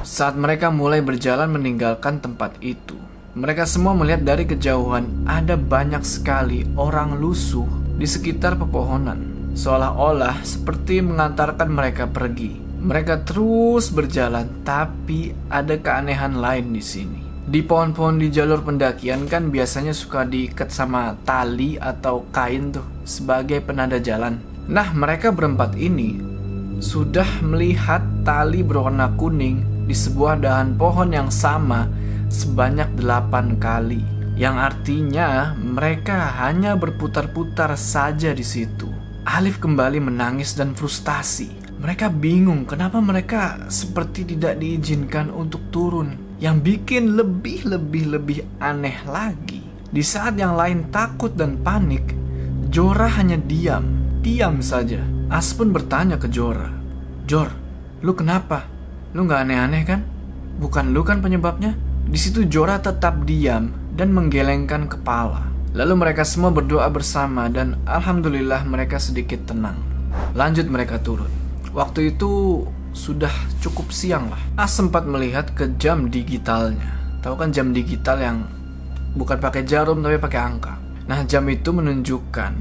Saat 0.05 0.38
mereka 0.38 0.69
mulai 0.69 1.01
berjalan 1.01 1.50
meninggalkan 1.50 2.21
tempat 2.21 2.57
itu, 2.62 2.93
mereka 3.36 3.68
semua 3.68 3.92
melihat 3.92 4.24
dari 4.24 4.48
kejauhan 4.48 5.27
ada 5.27 5.60
banyak 5.60 6.00
sekali 6.08 6.63
orang 6.80 7.20
lusuh 7.20 7.68
di 8.00 8.08
sekitar 8.08 8.56
pepohonan, 8.56 9.51
seolah-olah 9.51 10.39
seperti 10.39 11.04
mengantarkan 11.04 11.68
mereka 11.68 12.08
pergi. 12.08 12.56
Mereka 12.80 13.27
terus 13.27 13.92
berjalan, 13.92 14.63
tapi 14.63 15.36
ada 15.51 15.75
keanehan 15.75 16.39
lain 16.39 16.72
di 16.72 16.80
sini. 16.80 17.20
Di 17.44 17.60
pohon-pohon 17.60 18.24
di 18.24 18.32
jalur 18.32 18.63
pendakian 18.63 19.27
kan 19.27 19.51
biasanya 19.51 19.92
suka 19.92 20.24
diikat 20.24 20.72
sama 20.72 21.20
tali 21.27 21.75
atau 21.75 22.24
kain 22.32 22.72
tuh 22.72 22.88
sebagai 23.04 23.60
penanda 23.60 24.00
jalan. 24.00 24.39
Nah, 24.72 24.96
mereka 24.96 25.36
berempat 25.36 25.75
ini 25.75 26.24
sudah 26.80 27.27
melihat 27.44 28.00
tali 28.24 28.63
berwarna 28.63 29.12
kuning 29.20 29.60
di 29.86 29.94
sebuah 29.94 30.39
dahan 30.39 30.80
pohon 30.80 31.12
yang 31.12 31.27
sama 31.27 31.86
sebanyak 32.29 32.94
delapan 32.98 33.58
kali. 33.60 34.03
Yang 34.36 34.55
artinya 34.60 35.55
mereka 35.55 36.36
hanya 36.44 36.75
berputar-putar 36.75 37.79
saja 37.79 38.36
di 38.36 38.44
situ. 38.44 38.91
Alif 39.24 39.63
kembali 39.63 40.03
menangis 40.03 40.53
dan 40.60 40.75
frustasi. 40.75 41.63
Mereka 41.79 42.12
bingung 42.12 42.67
kenapa 42.67 43.00
mereka 43.00 43.70
seperti 43.72 44.36
tidak 44.36 44.60
diizinkan 44.60 45.32
untuk 45.32 45.72
turun. 45.72 46.38
Yang 46.38 46.58
bikin 46.67 47.15
lebih-lebih-lebih 47.15 48.60
aneh 48.60 49.00
lagi. 49.08 49.63
Di 49.88 50.03
saat 50.03 50.36
yang 50.36 50.60
lain 50.60 50.91
takut 50.91 51.32
dan 51.32 51.63
panik, 51.63 52.12
Jora 52.67 53.08
hanya 53.15 53.39
diam, 53.39 54.20
diam 54.20 54.60
saja. 54.60 55.00
As 55.32 55.55
pun 55.55 55.72
bertanya 55.72 56.20
ke 56.20 56.27
Jora, 56.27 56.67
Jor, 57.24 57.48
lu 58.03 58.12
kenapa? 58.12 58.67
Lu 59.15 59.24
gak 59.24 59.48
aneh-aneh 59.48 59.84
kan? 59.88 60.03
Bukan 60.60 60.91
lu 60.91 61.08
kan 61.08 61.24
penyebabnya? 61.24 61.85
Di 62.05 62.21
situ 62.21 62.45
Jora 62.45 62.77
tetap 62.77 63.25
diam 63.25 63.74
dan 63.97 64.13
menggelengkan 64.13 64.85
kepala. 64.85 65.50
Lalu 65.75 66.05
mereka 66.07 66.24
semua 66.24 66.53
berdoa 66.53 66.88
bersama 66.88 67.50
dan 67.50 67.81
alhamdulillah 67.83 68.63
mereka 68.63 69.01
sedikit 69.01 69.50
tenang. 69.50 69.81
Lanjut 70.38 70.69
mereka 70.69 71.01
turun. 71.01 71.27
Waktu 71.75 72.15
itu 72.15 72.63
sudah 72.95 73.31
cukup 73.59 73.91
siang 73.91 74.31
lah. 74.31 74.39
As 74.55 74.77
sempat 74.77 75.03
melihat 75.03 75.51
ke 75.51 75.75
jam 75.75 76.07
digitalnya. 76.07 76.95
Tahu 77.19 77.35
kan 77.35 77.51
jam 77.51 77.75
digital 77.75 78.21
yang 78.21 78.38
bukan 79.17 79.41
pakai 79.41 79.67
jarum 79.67 80.00
tapi 80.00 80.15
pakai 80.15 80.39
angka. 80.39 80.79
Nah, 81.05 81.27
jam 81.27 81.43
itu 81.51 81.75
menunjukkan 81.75 82.53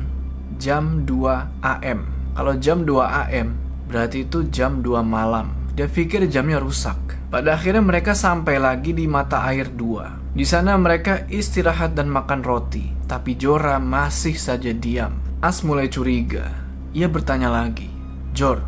jam 0.58 1.06
2 1.06 1.62
AM. 1.62 2.00
Kalau 2.34 2.54
jam 2.58 2.82
2 2.82 2.98
AM 3.28 3.48
berarti 3.86 4.26
itu 4.26 4.48
jam 4.50 4.82
2 4.82 5.04
malam. 5.06 5.54
Dia 5.78 5.86
pikir 5.86 6.26
jamnya 6.26 6.58
rusak. 6.58 7.13
Pada 7.32 7.56
akhirnya 7.56 7.80
mereka 7.80 8.12
sampai 8.12 8.60
lagi 8.60 8.92
di 8.92 9.08
mata 9.08 9.42
air 9.48 9.70
dua. 9.72 10.24
Di 10.34 10.42
sana 10.42 10.74
mereka 10.74 11.30
istirahat 11.30 11.94
dan 11.94 12.10
makan 12.10 12.42
roti, 12.42 12.90
tapi 13.06 13.38
Jora 13.38 13.78
masih 13.78 14.34
saja 14.34 14.74
diam. 14.74 15.22
As 15.38 15.62
mulai 15.62 15.86
curiga. 15.86 16.50
Ia 16.90 17.06
bertanya 17.06 17.50
lagi, 17.50 17.86
Jor, 18.34 18.62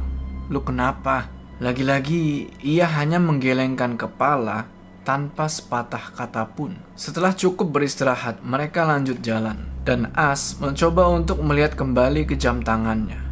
lu 0.47 0.63
kenapa? 0.63 1.27
Lagi-lagi 1.59 2.53
ia 2.61 2.85
hanya 3.01 3.17
menggelengkan 3.17 3.97
kepala 3.97 4.69
tanpa 5.09 5.49
sepatah 5.49 6.13
kata 6.13 6.45
pun. 6.53 6.77
Setelah 6.99 7.33
cukup 7.33 7.73
beristirahat, 7.73 8.45
mereka 8.45 8.85
lanjut 8.85 9.25
jalan. 9.25 9.57
Dan 9.87 10.11
As 10.13 10.59
mencoba 10.59 11.07
untuk 11.09 11.41
melihat 11.41 11.79
kembali 11.79 12.27
ke 12.27 12.35
jam 12.35 12.61
tangannya. 12.61 13.23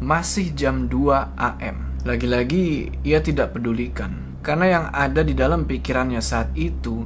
Masih 0.00 0.54
jam 0.54 0.86
2 0.86 1.34
AM. 1.34 1.76
Lagi-lagi 2.06 2.94
ia 3.04 3.18
tidak 3.20 3.58
pedulikan 3.58 4.23
karena 4.44 4.66
yang 4.68 4.84
ada 4.92 5.24
di 5.24 5.32
dalam 5.32 5.64
pikirannya 5.64 6.20
saat 6.20 6.52
itu 6.52 7.00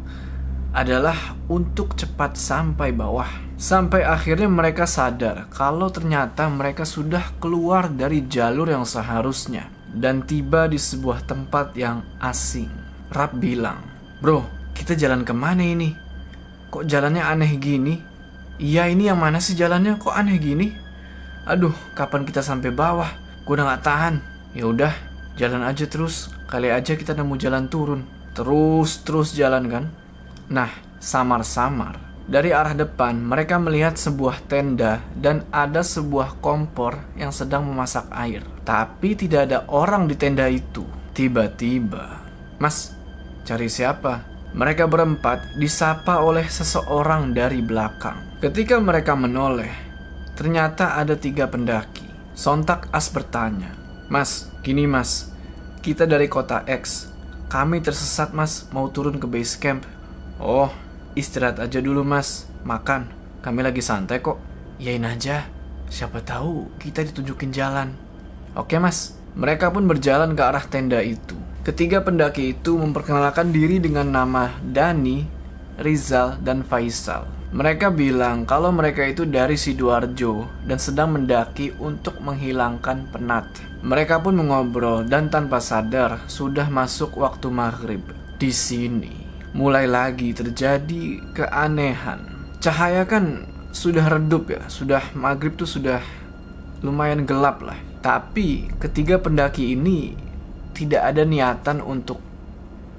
adalah 0.75 1.39
untuk 1.47 1.95
cepat 1.95 2.35
sampai 2.35 2.91
bawah. 2.91 3.31
Sampai 3.59 4.07
akhirnya 4.07 4.47
mereka 4.47 4.87
sadar 4.87 5.51
kalau 5.51 5.91
ternyata 5.91 6.47
mereka 6.51 6.83
sudah 6.87 7.35
keluar 7.43 7.91
dari 7.91 8.27
jalur 8.27 8.71
yang 8.71 8.87
seharusnya 8.87 9.71
dan 9.91 10.23
tiba 10.23 10.67
di 10.67 10.79
sebuah 10.79 11.27
tempat 11.27 11.75
yang 11.75 12.03
asing. 12.23 12.71
Rap 13.11 13.35
bilang, 13.35 13.81
Bro, 14.21 14.45
kita 14.77 14.95
jalan 14.95 15.25
ke 15.25 15.35
mana 15.35 15.65
ini? 15.65 15.91
Kok 16.69 16.85
jalannya 16.85 17.25
aneh 17.25 17.57
gini? 17.57 17.95
Iya 18.59 18.91
ini 18.91 19.09
yang 19.09 19.19
mana 19.19 19.41
sih 19.41 19.55
jalannya 19.57 19.97
kok 19.97 20.13
aneh 20.13 20.37
gini? 20.37 20.71
Aduh, 21.49 21.73
kapan 21.97 22.29
kita 22.29 22.45
sampai 22.45 22.69
bawah? 22.69 23.09
Gue 23.49 23.57
udah 23.57 23.73
gak 23.73 23.85
tahan. 23.89 24.15
Ya 24.53 24.69
udah, 24.69 24.93
jalan 25.39 25.63
aja 25.63 25.87
terus. 25.87 26.35
Kali 26.51 26.69
aja 26.69 26.99
kita 26.99 27.15
nemu 27.15 27.39
jalan 27.39 27.71
turun. 27.71 28.03
Terus 28.35 29.07
terus 29.07 29.33
jalan 29.33 29.71
kan? 29.71 29.85
Nah, 30.51 30.69
samar-samar. 30.99 32.09
Dari 32.29 32.53
arah 32.53 32.77
depan, 32.77 33.17
mereka 33.25 33.57
melihat 33.57 33.97
sebuah 33.97 34.45
tenda 34.53 35.01
dan 35.17 35.49
ada 35.49 35.81
sebuah 35.81 36.45
kompor 36.45 37.01
yang 37.17 37.33
sedang 37.33 37.65
memasak 37.65 38.05
air. 38.13 38.45
Tapi 38.69 39.17
tidak 39.17 39.49
ada 39.49 39.65
orang 39.73 40.05
di 40.05 40.13
tenda 40.13 40.45
itu. 40.45 40.85
Tiba-tiba, 41.17 42.21
Mas, 42.61 42.93
cari 43.49 43.73
siapa? 43.73 44.29
Mereka 44.53 44.85
berempat 44.85 45.57
disapa 45.57 46.21
oleh 46.21 46.45
seseorang 46.53 47.33
dari 47.33 47.65
belakang. 47.65 48.37
Ketika 48.45 48.77
mereka 48.77 49.17
menoleh, 49.17 49.73
ternyata 50.37 51.01
ada 51.01 51.17
tiga 51.17 51.49
pendaki. 51.49 52.07
Sontak 52.37 52.93
As 52.93 53.09
bertanya, 53.09 53.73
Mas, 54.13 54.53
gini 54.69 54.85
mas, 54.85 55.33
kita 55.81 56.05
dari 56.05 56.29
kota 56.29 56.61
X. 56.69 57.09
Kami 57.49 57.81
tersesat 57.81 58.37
mas, 58.37 58.69
mau 58.69 58.93
turun 58.93 59.17
ke 59.17 59.25
base 59.25 59.57
camp. 59.57 59.89
Oh, 60.37 60.69
istirahat 61.17 61.57
aja 61.57 61.81
dulu 61.81 62.05
mas, 62.05 62.45
makan. 62.69 63.09
Kami 63.41 63.65
lagi 63.65 63.81
santai 63.81 64.21
kok. 64.21 64.37
Yain 64.77 65.09
aja, 65.09 65.49
siapa 65.89 66.21
tahu 66.21 66.69
kita 66.77 67.01
ditunjukin 67.01 67.49
jalan. 67.49 67.97
Oke 68.53 68.77
mas, 68.77 69.17
mereka 69.33 69.73
pun 69.73 69.89
berjalan 69.89 70.37
ke 70.37 70.43
arah 70.45 70.69
tenda 70.69 71.01
itu. 71.01 71.41
Ketiga 71.65 72.05
pendaki 72.05 72.53
itu 72.53 72.77
memperkenalkan 72.77 73.49
diri 73.49 73.81
dengan 73.81 74.05
nama 74.13 74.53
Dani, 74.61 75.25
Rizal, 75.81 76.37
dan 76.45 76.61
Faisal. 76.61 77.25
Mereka 77.49 77.97
bilang 77.97 78.45
kalau 78.45 78.69
mereka 78.69 79.09
itu 79.09 79.25
dari 79.25 79.57
Sidoarjo 79.57 80.45
dan 80.69 80.77
sedang 80.77 81.17
mendaki 81.17 81.73
untuk 81.81 82.21
menghilangkan 82.21 83.09
penat. 83.09 83.49
Mereka 83.81 84.21
pun 84.21 84.37
mengobrol 84.37 85.09
dan 85.09 85.33
tanpa 85.33 85.57
sadar 85.57 86.21
sudah 86.29 86.69
masuk 86.69 87.17
waktu 87.17 87.49
maghrib. 87.49 88.05
Di 88.37 88.53
sini 88.53 89.25
mulai 89.57 89.89
lagi 89.89 90.37
terjadi 90.37 91.25
keanehan. 91.33 92.53
Cahaya 92.61 93.09
kan 93.09 93.49
sudah 93.73 94.05
redup 94.13 94.53
ya, 94.53 94.69
sudah 94.69 95.01
maghrib 95.17 95.57
tuh 95.57 95.65
sudah 95.65 96.05
lumayan 96.85 97.25
gelap 97.25 97.65
lah. 97.65 97.81
Tapi 98.05 98.69
ketiga 98.77 99.17
pendaki 99.25 99.73
ini 99.73 100.13
tidak 100.77 101.01
ada 101.01 101.25
niatan 101.25 101.81
untuk 101.81 102.21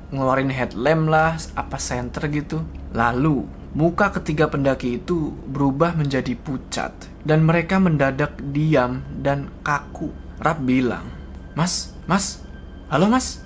ngeluarin 0.10 0.50
headlamp 0.50 1.06
lah, 1.06 1.38
apa 1.54 1.78
center 1.78 2.26
gitu. 2.34 2.66
Lalu 2.98 3.59
Muka 3.70 4.10
ketiga 4.18 4.50
pendaki 4.50 4.98
itu 4.98 5.30
berubah 5.46 5.94
menjadi 5.94 6.34
pucat 6.34 6.90
dan 7.22 7.46
mereka 7.46 7.78
mendadak 7.78 8.42
diam 8.50 9.06
dan 9.22 9.46
kaku. 9.62 10.10
Rap 10.42 10.58
bilang, 10.66 11.06
Mas, 11.54 11.94
mas, 12.10 12.42
halo 12.90 13.06
mas. 13.06 13.46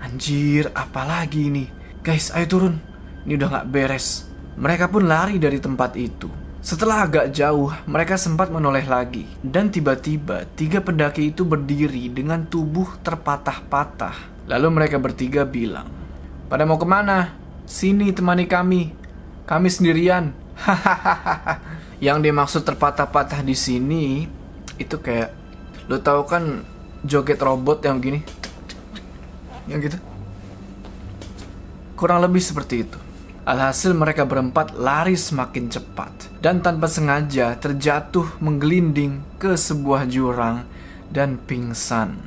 Anjir, 0.00 0.72
apalagi 0.72 1.52
ini? 1.52 1.68
Guys, 2.00 2.32
ayo 2.32 2.48
turun. 2.48 2.80
Ini 3.28 3.36
udah 3.36 3.60
gak 3.60 3.68
beres. 3.68 4.24
Mereka 4.56 4.88
pun 4.88 5.04
lari 5.04 5.36
dari 5.36 5.60
tempat 5.60 6.00
itu. 6.00 6.32
Setelah 6.64 7.04
agak 7.04 7.36
jauh, 7.36 7.68
mereka 7.84 8.16
sempat 8.16 8.48
menoleh 8.48 8.88
lagi. 8.88 9.28
Dan 9.44 9.68
tiba-tiba, 9.68 10.48
tiga 10.56 10.80
pendaki 10.80 11.28
itu 11.28 11.44
berdiri 11.44 12.08
dengan 12.08 12.48
tubuh 12.48 12.96
terpatah-patah. 13.04 14.48
Lalu 14.48 14.68
mereka 14.72 14.96
bertiga 14.96 15.44
bilang, 15.44 15.92
Pada 16.48 16.64
mau 16.64 16.80
ke 16.80 16.88
mana? 16.88 17.36
Sini 17.68 18.08
temani 18.16 18.48
kami. 18.48 19.07
Kami 19.48 19.72
sendirian. 19.72 20.36
yang 22.04 22.20
dimaksud 22.20 22.68
terpatah-patah 22.68 23.40
di 23.40 23.56
sini 23.56 24.28
itu 24.76 24.96
kayak 25.00 25.32
lo 25.88 25.98
tau 25.98 26.28
kan 26.28 26.62
joget 27.00 27.40
robot 27.40 27.80
yang 27.80 27.96
gini? 27.96 28.20
Yang 29.64 29.80
gitu? 29.88 29.98
Kurang 31.96 32.20
lebih 32.20 32.44
seperti 32.44 32.84
itu. 32.84 32.98
Alhasil 33.48 33.96
mereka 33.96 34.28
berempat 34.28 34.76
lari 34.76 35.16
semakin 35.16 35.72
cepat 35.72 36.12
dan 36.44 36.60
tanpa 36.60 36.84
sengaja 36.84 37.56
terjatuh 37.56 38.36
menggelinding 38.44 39.24
ke 39.40 39.56
sebuah 39.56 40.04
jurang 40.04 40.68
dan 41.08 41.40
pingsan. 41.40 42.20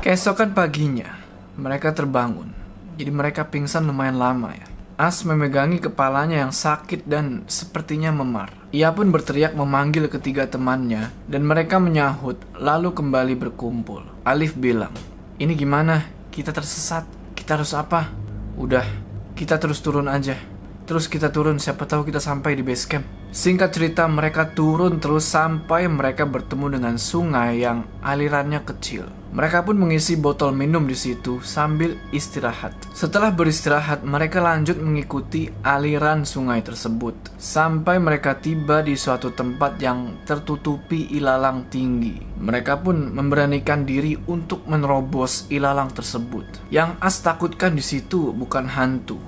Keesokan 0.00 0.56
paginya 0.56 1.20
mereka 1.60 1.92
terbangun. 1.92 2.56
Jadi 2.96 3.10
mereka 3.12 3.44
pingsan 3.44 3.84
lumayan 3.84 4.16
lama 4.16 4.56
ya 4.56 4.73
As 4.94 5.26
memegangi 5.26 5.82
kepalanya 5.82 6.46
yang 6.46 6.54
sakit 6.54 7.02
dan 7.10 7.42
sepertinya 7.50 8.14
memar. 8.14 8.54
Ia 8.70 8.94
pun 8.94 9.10
berteriak 9.10 9.58
memanggil 9.58 10.06
ketiga 10.06 10.46
temannya 10.46 11.10
dan 11.26 11.42
mereka 11.42 11.82
menyahut 11.82 12.38
lalu 12.54 12.94
kembali 12.94 13.34
berkumpul. 13.34 14.06
Alif 14.22 14.54
bilang, 14.54 14.94
ini 15.42 15.58
gimana? 15.58 16.06
Kita 16.30 16.54
tersesat. 16.54 17.10
Kita 17.34 17.58
harus 17.58 17.74
apa? 17.74 18.06
Udah, 18.54 18.86
kita 19.34 19.58
terus 19.58 19.82
turun 19.82 20.06
aja. 20.06 20.38
Terus 20.86 21.10
kita 21.10 21.34
turun, 21.34 21.58
siapa 21.58 21.90
tahu 21.90 22.06
kita 22.06 22.22
sampai 22.22 22.54
di 22.54 22.62
base 22.62 22.86
camp. 22.86 23.02
Singkat 23.34 23.74
cerita, 23.74 24.06
mereka 24.06 24.54
turun 24.54 25.02
terus 25.02 25.26
sampai 25.26 25.90
mereka 25.90 26.22
bertemu 26.22 26.78
dengan 26.78 26.94
sungai 26.94 27.66
yang 27.66 27.82
alirannya 27.98 28.62
kecil. 28.62 29.10
Mereka 29.34 29.66
pun 29.66 29.74
mengisi 29.74 30.14
botol 30.14 30.54
minum 30.54 30.86
di 30.86 30.94
situ 30.94 31.42
sambil 31.42 31.98
istirahat. 32.14 32.70
Setelah 32.94 33.34
beristirahat, 33.34 34.06
mereka 34.06 34.38
lanjut 34.38 34.78
mengikuti 34.78 35.50
aliran 35.66 36.22
sungai 36.22 36.62
tersebut 36.62 37.34
sampai 37.34 37.98
mereka 37.98 38.38
tiba 38.38 38.86
di 38.86 38.94
suatu 38.94 39.34
tempat 39.34 39.82
yang 39.82 40.22
tertutupi 40.22 41.10
ilalang 41.10 41.66
tinggi. 41.66 42.14
Mereka 42.38 42.86
pun 42.86 43.10
memberanikan 43.10 43.82
diri 43.82 44.14
untuk 44.30 44.62
menerobos 44.70 45.50
ilalang 45.50 45.90
tersebut. 45.90 46.70
Yang 46.70 46.94
As 47.02 47.18
takutkan 47.18 47.74
di 47.74 47.82
situ 47.82 48.30
bukan 48.30 48.70
hantu, 48.70 49.18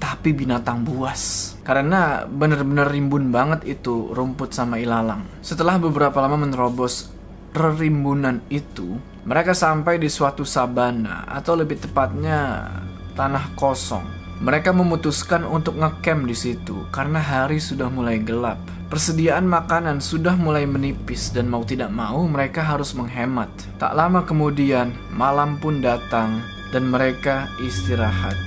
tapi 0.00 0.32
binatang 0.32 0.82
buas. 0.82 1.54
Karena 1.62 2.24
bener-bener 2.24 2.88
rimbun 2.88 3.28
banget 3.28 3.68
itu 3.68 4.10
rumput 4.10 4.50
sama 4.50 4.80
ilalang. 4.80 5.22
Setelah 5.44 5.76
beberapa 5.76 6.18
lama 6.24 6.40
menerobos 6.40 7.12
rerimbunan 7.52 8.40
itu, 8.48 8.96
mereka 9.28 9.52
sampai 9.52 10.00
di 10.00 10.08
suatu 10.08 10.42
sabana 10.42 11.28
atau 11.28 11.54
lebih 11.54 11.78
tepatnya 11.78 12.72
tanah 13.14 13.52
kosong. 13.54 14.02
Mereka 14.40 14.72
memutuskan 14.72 15.44
untuk 15.44 15.76
ngecamp 15.76 16.24
di 16.24 16.32
situ 16.32 16.88
karena 16.88 17.20
hari 17.20 17.60
sudah 17.60 17.92
mulai 17.92 18.16
gelap. 18.16 18.56
Persediaan 18.88 19.44
makanan 19.46 20.00
sudah 20.00 20.34
mulai 20.34 20.64
menipis 20.64 21.30
dan 21.30 21.46
mau 21.46 21.62
tidak 21.62 21.92
mau 21.92 22.24
mereka 22.24 22.64
harus 22.64 22.96
menghemat. 22.96 23.52
Tak 23.76 23.92
lama 23.92 24.24
kemudian, 24.24 24.96
malam 25.12 25.60
pun 25.60 25.78
datang 25.84 26.40
dan 26.70 26.90
mereka 26.90 27.50
istirahat. 27.62 28.38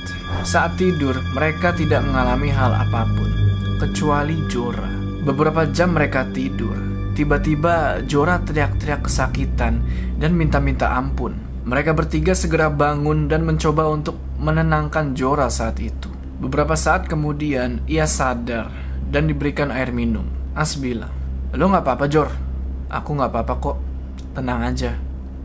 Saat 0.43 0.79
tidur, 0.79 1.15
mereka 1.35 1.75
tidak 1.75 2.03
mengalami 2.03 2.49
hal 2.49 2.73
apa 2.73 3.05
pun, 3.07 3.29
kecuali 3.79 4.39
Jora. 4.49 4.89
Beberapa 5.23 5.67
jam 5.71 5.95
mereka 5.95 6.27
tidur. 6.31 6.75
Tiba-tiba 7.13 8.01
Jora 8.09 8.41
teriak-teriak 8.41 9.05
kesakitan 9.05 9.85
dan 10.17 10.31
minta-minta 10.33 10.91
ampun. 10.97 11.37
Mereka 11.63 11.95
bertiga 11.95 12.33
segera 12.33 12.67
bangun 12.67 13.29
dan 13.29 13.45
mencoba 13.47 13.87
untuk 13.87 14.17
menenangkan 14.41 15.13
Jora 15.15 15.47
saat 15.47 15.79
itu. 15.79 16.11
Beberapa 16.41 16.75
saat 16.75 17.07
kemudian, 17.07 17.85
ia 17.87 18.03
sadar 18.03 18.67
dan 19.07 19.29
diberikan 19.29 19.71
air 19.71 19.93
minum. 19.93 20.27
As 20.57 20.75
bilang, 20.75 21.13
Lo 21.53 21.69
gak 21.69 21.85
apa-apa, 21.85 22.05
Jor. 22.09 22.29
Aku 22.89 23.13
gak 23.13 23.29
apa-apa 23.29 23.53
kok. 23.61 23.77
Tenang 24.33 24.65
aja. 24.65 24.97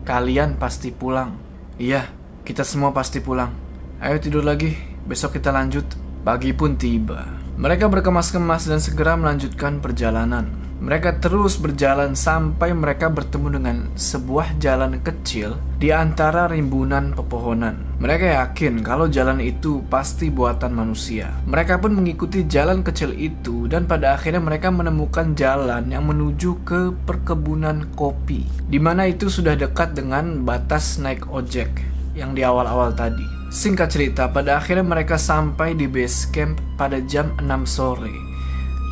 Kalian 0.03 0.57
pasti 0.57 0.89
pulang. 0.89 1.37
Iya, 1.77 2.09
kita 2.49 2.65
semua 2.65 2.89
pasti 2.89 3.21
pulang. 3.21 3.53
Ayo 4.01 4.17
tidur 4.17 4.41
lagi, 4.41 4.73
besok 5.05 5.37
kita 5.37 5.53
lanjut. 5.53 5.85
Pagi 6.25 6.49
pun 6.49 6.73
tiba. 6.81 7.29
Mereka 7.61 7.85
berkemas-kemas 7.85 8.65
dan 8.65 8.81
segera 8.81 9.13
melanjutkan 9.13 9.77
perjalanan. 9.77 10.49
Mereka 10.81 11.21
terus 11.21 11.61
berjalan 11.61 12.17
sampai 12.17 12.73
mereka 12.73 13.11
bertemu 13.11 13.47
dengan 13.59 13.77
sebuah 13.93 14.57
jalan 14.57 14.97
kecil 15.03 15.61
di 15.77 15.93
antara 15.93 16.49
rimbunan 16.49 17.13
pepohonan. 17.13 17.99
Mereka 18.01 18.33
yakin 18.41 18.81
kalau 18.81 19.11
jalan 19.11 19.43
itu 19.43 19.85
pasti 19.85 20.33
buatan 20.33 20.73
manusia. 20.73 21.29
Mereka 21.45 21.77
pun 21.77 21.93
mengikuti 21.93 22.49
jalan 22.49 22.81
kecil 22.81 23.13
itu 23.13 23.69
dan 23.69 23.85
pada 23.85 24.17
akhirnya 24.17 24.41
mereka 24.41 24.73
menemukan 24.73 25.37
jalan 25.37 25.85
yang 25.91 26.07
menuju 26.07 26.65
ke 26.65 26.95
perkebunan 27.05 27.93
kopi. 27.93 28.47
Di 28.65 28.79
mana 28.81 29.05
itu 29.05 29.29
sudah 29.29 29.53
dekat 29.53 29.93
dengan 29.93 30.47
batas 30.47 30.97
naik 30.97 31.27
ojek 31.27 31.98
yang 32.13 32.37
di 32.37 32.45
awal-awal 32.45 32.93
tadi. 32.93 33.25
Singkat 33.49 33.89
cerita, 33.89 34.23
pada 34.29 34.61
akhirnya 34.61 34.85
mereka 34.85 35.17
sampai 35.17 35.73
di 35.73 35.89
base 35.89 36.29
camp 36.29 36.61
pada 36.77 37.01
jam 37.01 37.33
6 37.41 37.45
sore 37.65 38.29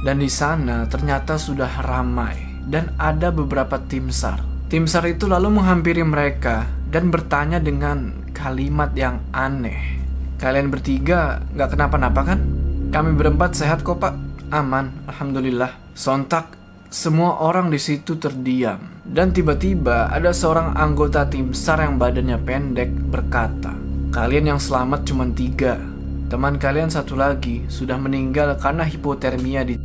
dan 0.05 0.21
di 0.21 0.29
sana 0.29 0.85
ternyata 0.85 1.41
sudah 1.41 1.81
ramai 1.81 2.37
dan 2.67 2.93
ada 3.01 3.33
beberapa 3.33 3.81
tim 3.87 4.13
SAR. 4.13 4.43
Tim 4.67 4.85
SAR 4.85 5.07
itu 5.07 5.25
lalu 5.25 5.57
menghampiri 5.57 6.03
mereka 6.03 6.67
dan 6.91 7.09
bertanya 7.09 7.57
dengan 7.57 8.27
kalimat 8.35 8.91
yang 8.93 9.23
aneh. 9.31 9.99
Kalian 10.37 10.69
bertiga 10.69 11.41
nggak 11.55 11.75
kenapa-napa 11.75 12.21
kan? 12.35 12.39
Kami 12.87 13.15
berempat 13.17 13.57
sehat 13.57 13.81
kok 13.81 13.99
pak, 13.99 14.15
aman, 14.53 14.93
alhamdulillah. 15.09 15.75
Sontak 15.97 16.53
semua 16.87 17.41
orang 17.41 17.67
di 17.73 17.79
situ 17.81 18.15
terdiam 18.15 18.96
dan 19.11 19.31
tiba-tiba 19.31 20.11
ada 20.11 20.35
seorang 20.35 20.75
anggota 20.75 21.23
tim 21.27 21.55
SAR 21.55 21.83
yang 21.83 21.95
badannya 21.95 22.37
pendek 22.43 22.91
berkata, 23.07 23.71
"Kalian 24.11 24.55
yang 24.55 24.61
selamat 24.61 25.07
cuma 25.07 25.27
tiga. 25.31 25.79
Teman 26.27 26.59
kalian 26.59 26.91
satu 26.91 27.15
lagi 27.15 27.63
sudah 27.71 27.95
meninggal 27.95 28.59
karena 28.59 28.83
hipotermia 28.83 29.63
di 29.63 29.79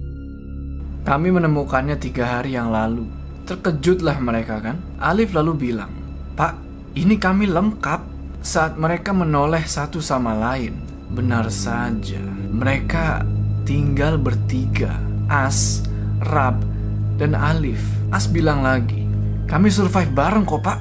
kami 1.02 1.34
menemukannya 1.34 1.98
tiga 1.98 2.38
hari 2.38 2.54
yang 2.54 2.70
lalu. 2.70 3.10
Terkejutlah 3.42 4.22
mereka 4.22 4.62
kan? 4.62 4.78
Alif 5.02 5.34
lalu 5.34 5.70
bilang, 5.70 5.90
Pak, 6.38 6.54
ini 6.94 7.18
kami 7.18 7.50
lengkap. 7.50 8.14
Saat 8.42 8.74
mereka 8.74 9.14
menoleh 9.14 9.62
satu 9.66 10.02
sama 10.02 10.34
lain, 10.34 10.74
benar 11.10 11.46
saja. 11.50 12.18
Mereka 12.50 13.22
tinggal 13.66 14.18
bertiga. 14.18 14.98
As, 15.26 15.82
Rab, 16.22 16.58
dan 17.18 17.34
Alif. 17.38 17.82
As 18.10 18.26
bilang 18.30 18.62
lagi, 18.62 19.01
kami 19.52 19.68
survive 19.68 20.08
bareng 20.08 20.48
kok 20.48 20.64
pak. 20.64 20.78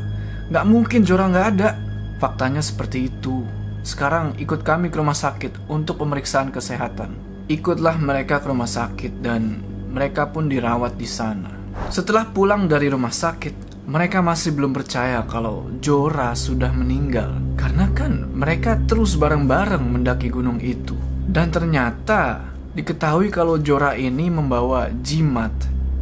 Gak 0.48 0.64
mungkin 0.64 1.04
Jora 1.04 1.28
gak 1.28 1.48
ada. 1.60 1.76
Faktanya 2.24 2.64
seperti 2.64 3.12
itu. 3.12 3.44
Sekarang 3.84 4.32
ikut 4.40 4.64
kami 4.64 4.88
ke 4.88 4.96
rumah 4.96 5.18
sakit 5.18 5.68
untuk 5.68 6.00
pemeriksaan 6.00 6.56
kesehatan. 6.56 7.20
Ikutlah 7.52 8.00
mereka 8.00 8.40
ke 8.40 8.48
rumah 8.48 8.72
sakit 8.72 9.20
dan 9.20 9.60
mereka 9.92 10.32
pun 10.32 10.48
dirawat 10.48 10.96
di 10.96 11.04
sana. 11.04 11.52
Setelah 11.92 12.32
pulang 12.32 12.72
dari 12.72 12.88
rumah 12.88 13.12
sakit, 13.12 13.84
mereka 13.92 14.24
masih 14.24 14.56
belum 14.56 14.72
percaya 14.72 15.20
kalau 15.28 15.68
Jora 15.84 16.32
sudah 16.32 16.72
meninggal. 16.72 17.44
Karena 17.60 17.92
kan 17.92 18.32
mereka 18.32 18.80
terus 18.88 19.20
bareng-bareng 19.20 19.84
mendaki 19.84 20.32
gunung 20.32 20.64
itu. 20.64 20.96
Dan 21.28 21.52
ternyata 21.52 22.40
diketahui 22.72 23.28
kalau 23.36 23.60
Jora 23.60 24.00
ini 24.00 24.32
membawa 24.32 24.88
jimat 25.04 25.52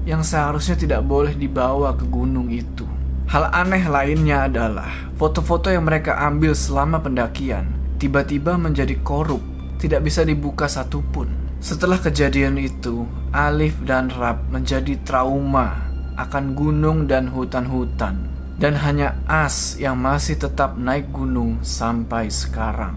yang 0.10 0.26
seharusnya 0.26 0.74
tidak 0.74 1.06
boleh 1.06 1.38
dibawa 1.38 1.94
ke 1.94 2.10
gunung 2.10 2.50
itu. 2.50 2.90
Hal 3.30 3.54
aneh 3.54 3.86
lainnya 3.86 4.50
adalah 4.50 4.90
foto-foto 5.14 5.70
yang 5.70 5.86
mereka 5.86 6.18
ambil 6.18 6.58
selama 6.58 6.98
pendakian 6.98 7.70
tiba-tiba 8.02 8.58
menjadi 8.58 8.98
korup, 9.06 9.44
tidak 9.78 10.02
bisa 10.08 10.26
dibuka 10.26 10.66
satupun. 10.66 11.30
Setelah 11.62 12.02
kejadian 12.02 12.58
itu, 12.58 13.06
Alif 13.30 13.78
dan 13.86 14.10
Rab 14.10 14.50
menjadi 14.50 14.98
trauma 15.06 15.92
akan 16.18 16.58
gunung 16.58 17.06
dan 17.06 17.30
hutan-hutan. 17.30 18.32
Dan 18.60 18.76
hanya 18.76 19.16
As 19.24 19.80
yang 19.80 19.96
masih 20.04 20.36
tetap 20.36 20.76
naik 20.76 21.16
gunung 21.16 21.64
sampai 21.64 22.28
sekarang. 22.28 22.96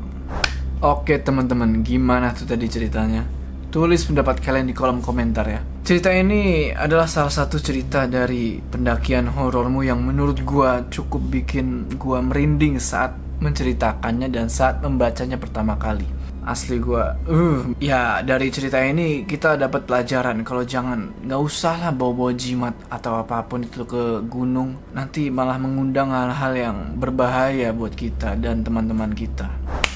Oke 0.83 1.15
teman-teman, 1.23 1.87
gimana 1.87 2.35
tuh 2.35 2.51
tadi 2.51 2.67
ceritanya? 2.67 3.23
Tulis 3.71 4.03
pendapat 4.03 4.43
kalian 4.43 4.67
di 4.67 4.75
kolom 4.75 4.99
komentar 4.99 5.47
ya. 5.47 5.63
Cerita 5.83 6.15
ini 6.15 6.71
adalah 6.71 7.11
salah 7.11 7.35
satu 7.35 7.59
cerita 7.59 8.07
dari 8.07 8.63
pendakian 8.63 9.27
horormu 9.27 9.83
yang 9.83 9.99
menurut 9.99 10.39
gua 10.47 10.87
cukup 10.87 11.27
bikin 11.27 11.91
gua 11.99 12.23
merinding 12.23 12.79
saat 12.79 13.19
menceritakannya 13.43 14.31
dan 14.31 14.47
saat 14.47 14.79
membacanya 14.79 15.43
pertama 15.43 15.75
kali. 15.75 16.07
Asli 16.47 16.79
gua, 16.79 17.19
uh, 17.27 17.75
ya 17.83 18.23
dari 18.23 18.55
cerita 18.55 18.79
ini 18.79 19.27
kita 19.27 19.59
dapat 19.59 19.83
pelajaran 19.87 20.47
kalau 20.47 20.63
jangan 20.63 21.11
nggak 21.23 21.39
usah 21.39 21.75
lah 21.75 21.91
bawa-bawa 21.91 22.35
jimat 22.35 22.75
atau 22.87 23.19
apa 23.19 23.43
pun 23.47 23.67
itu 23.67 23.83
ke 23.83 24.23
gunung, 24.27 24.79
nanti 24.95 25.35
malah 25.35 25.59
mengundang 25.59 26.15
hal-hal 26.15 26.55
yang 26.55 26.79
berbahaya 26.95 27.75
buat 27.75 27.95
kita 27.95 28.39
dan 28.39 28.63
teman-teman 28.63 29.15
kita. 29.15 29.51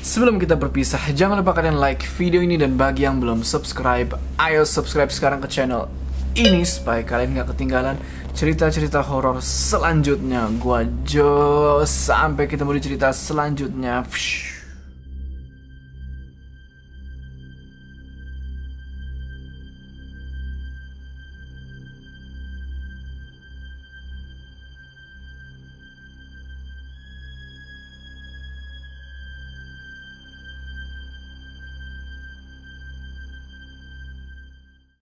Sebelum 0.07 0.39
kita 0.39 0.55
berpisah, 0.55 1.03
jangan 1.19 1.43
lupa 1.43 1.51
kalian 1.51 1.83
like 1.83 2.07
video 2.15 2.39
ini 2.39 2.55
dan 2.55 2.79
bagi 2.79 3.03
yang 3.03 3.19
belum 3.19 3.43
subscribe, 3.43 4.15
ayo 4.39 4.63
subscribe 4.63 5.11
sekarang 5.11 5.43
ke 5.43 5.51
channel 5.51 5.91
ini 6.39 6.63
supaya 6.63 7.03
kalian 7.03 7.35
gak 7.35 7.51
ketinggalan 7.51 7.99
cerita-cerita 8.31 9.03
horor 9.03 9.43
selanjutnya. 9.43 10.47
Gua 10.63 10.87
Jo, 11.03 11.83
sampai 11.83 12.47
ketemu 12.47 12.79
di 12.79 12.83
cerita 12.87 13.11
selanjutnya. 13.11 14.07